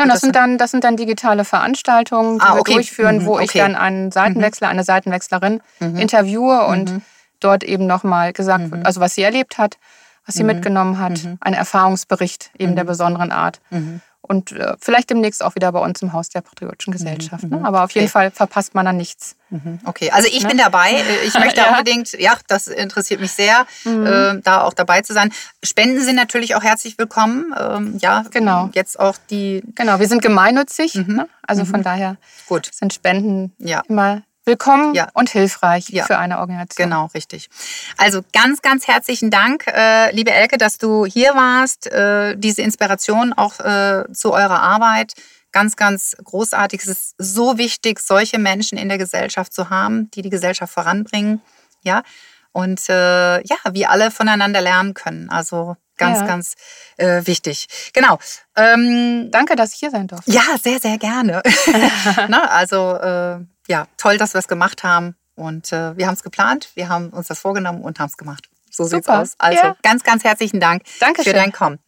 [0.00, 2.74] Ja, das, sind dann, das sind dann digitale Veranstaltungen, die Ah, wir okay.
[2.74, 3.58] durchführen, Mhm, wo ich okay.
[3.58, 5.96] dann einen Seitenwechsler, eine Seitenwechslerin Mhm.
[5.96, 7.02] interviewe und Mhm.
[7.40, 8.70] dort eben nochmal gesagt Mhm.
[8.70, 9.78] wird, also was sie erlebt hat,
[10.26, 10.48] was sie Mhm.
[10.48, 11.38] mitgenommen hat, Mhm.
[11.40, 12.76] ein Erfahrungsbericht eben Mhm.
[12.76, 13.60] der besonderen Art.
[13.70, 14.00] Mhm.
[14.20, 17.44] Und äh, vielleicht demnächst auch wieder bei uns im Haus der Patriotischen Gesellschaft.
[17.44, 17.50] Mhm.
[17.60, 17.64] Ne?
[17.64, 18.12] Aber auf jeden Okay.
[18.12, 19.36] Fall verpasst man dann nichts.
[19.48, 19.78] Mhm.
[19.84, 20.48] Okay, also ich Ne?
[20.50, 20.90] bin dabei.
[20.92, 21.70] Äh, Ich möchte Ja.
[21.70, 24.06] unbedingt, ja, das interessiert mich sehr, Mhm.
[24.06, 25.32] äh, da auch dabei zu sein.
[25.64, 27.54] Spenden sind natürlich auch herzlich willkommen.
[27.58, 28.68] Ähm, ja, Genau.
[28.74, 30.96] Jetzt auch die, Genau, wir sind gemeinnützig.
[30.96, 31.16] Mhm.
[31.16, 31.28] Ne?
[31.46, 31.66] Also Mhm.
[31.68, 32.16] von daher
[32.46, 33.82] gut, sind Spenden ja.
[33.88, 35.08] immer willkommen Ja.
[35.12, 36.04] und hilfreich Ja.
[36.06, 36.88] für eine Organisation.
[36.88, 37.48] Genau, richtig.
[37.98, 41.86] Also ganz, ganz herzlichen Dank, äh, liebe Elke, dass du hier warst.
[41.86, 45.12] Äh, diese Inspiration auch äh, zu eurer Arbeit.
[45.52, 46.80] Ganz, ganz großartig.
[46.82, 51.40] Es ist so wichtig, solche Menschen in der Gesellschaft zu haben, die die Gesellschaft voranbringen.
[51.82, 52.02] Ja.
[52.52, 55.30] Und äh, ja, wir alle voneinander lernen können.
[55.30, 56.26] Also ganz, Ja.
[56.26, 56.54] ganz
[56.96, 57.66] äh, wichtig.
[57.92, 58.18] Genau.
[58.56, 60.30] Ähm, Danke, dass ich hier sein durfte.
[60.30, 61.42] ja, sehr, sehr gerne.
[62.28, 63.38] Na, also äh,
[63.68, 65.14] ja, toll, dass wir es gemacht haben.
[65.36, 68.48] Und äh, wir haben es geplant, wir haben uns das vorgenommen und haben es gemacht.
[68.70, 69.20] So sieht's Super.
[69.20, 69.34] aus.
[69.38, 69.76] Also Ja.
[69.82, 71.32] ganz, ganz herzlichen Dank Dankeschön.
[71.32, 71.78] für dein Kommen.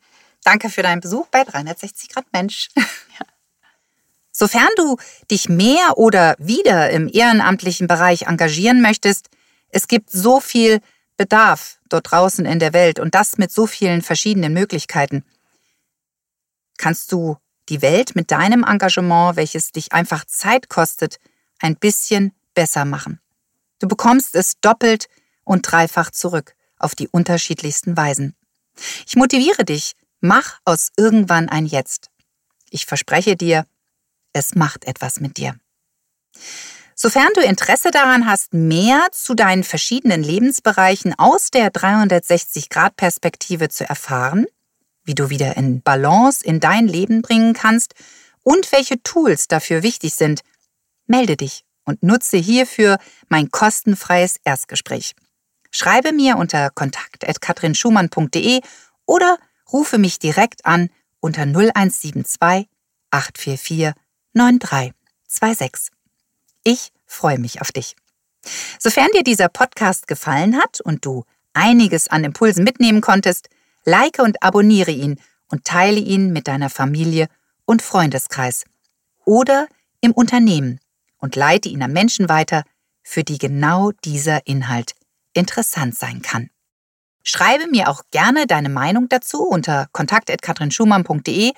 [0.44, 2.68] Danke für deinen Besuch bei 360 Grad Mensch.
[4.32, 4.96] Sofern du
[5.30, 9.28] dich mehr oder wieder im ehrenamtlichen Bereich engagieren möchtest,
[9.68, 10.80] es gibt so viel
[11.16, 15.24] Bedarf dort draußen in der Welt und das mit so vielen verschiedenen Möglichkeiten.
[16.78, 17.36] Kannst du
[17.68, 21.18] die Welt mit deinem Engagement, welches dich einfach Zeit kostet,
[21.60, 23.20] ein bisschen besser machen.
[23.78, 25.08] Du bekommst es doppelt
[25.44, 28.34] und dreifach zurück auf die unterschiedlichsten Weisen.
[29.06, 32.10] Ich motiviere dich, mach aus irgendwann ein Jetzt.
[32.70, 33.64] Ich verspreche dir,
[34.32, 35.56] es macht etwas mit dir.
[36.94, 44.44] Sofern du Interesse daran hast, mehr zu deinen verschiedenen Lebensbereichen aus der 360-Grad-Perspektive zu erfahren,
[45.04, 47.94] wie du wieder in Balance in dein Leben bringen kannst
[48.42, 50.42] und welche Tools dafür wichtig sind,
[51.10, 52.98] melde dich und nutze hierfür
[53.28, 55.12] mein kostenfreies Erstgespräch.
[55.70, 58.60] Schreibe mir unter kontakt.katrinschumann.de
[59.06, 59.38] oder
[59.72, 60.88] rufe mich direkt an
[61.20, 62.68] unter 0172
[63.10, 63.92] 844
[64.32, 65.92] 9326.
[66.64, 67.96] Ich freue mich auf dich.
[68.78, 73.48] Sofern dir dieser Podcast gefallen hat und du einiges an Impulsen mitnehmen konntest,
[73.84, 77.28] like und abonniere ihn und teile ihn mit deiner Familie
[77.64, 78.64] und Freundeskreis
[79.24, 79.66] oder
[80.00, 80.80] im Unternehmen
[81.20, 82.64] und leite ihn an Menschen weiter,
[83.02, 84.92] für die genau dieser Inhalt
[85.32, 86.50] interessant sein kann.
[87.22, 91.52] Schreibe mir auch gerne deine Meinung dazu unter kontakt.katrinschumann.de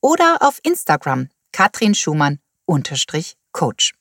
[0.00, 3.92] oder auf Instagram katrinschumann-coach.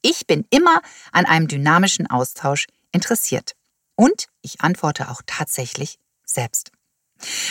[0.00, 3.52] Ich bin immer an einem dynamischen Austausch interessiert.
[3.94, 6.72] Und ich antworte auch tatsächlich selbst.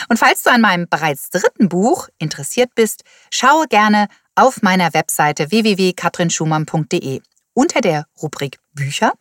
[0.10, 5.52] Und falls du an meinem bereits dritten Buch interessiert bist, schaue gerne auf meiner Webseite
[5.52, 7.22] www.katrinschumann.de
[7.54, 9.14] unter der Rubrik Bücher.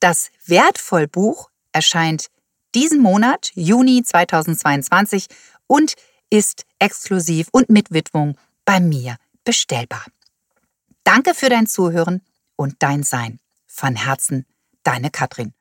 [0.00, 2.26] Das Wertvollbuch erscheint
[2.74, 5.26] diesen Monat, Juni 2022,
[5.66, 5.94] und
[6.30, 10.04] ist exklusiv und mit Widmung bei mir bestellbar.
[11.04, 12.22] Danke für dein Zuhören
[12.56, 13.40] und dein Sein.
[13.66, 14.46] Von Herzen,
[14.82, 15.54] deine Katrin.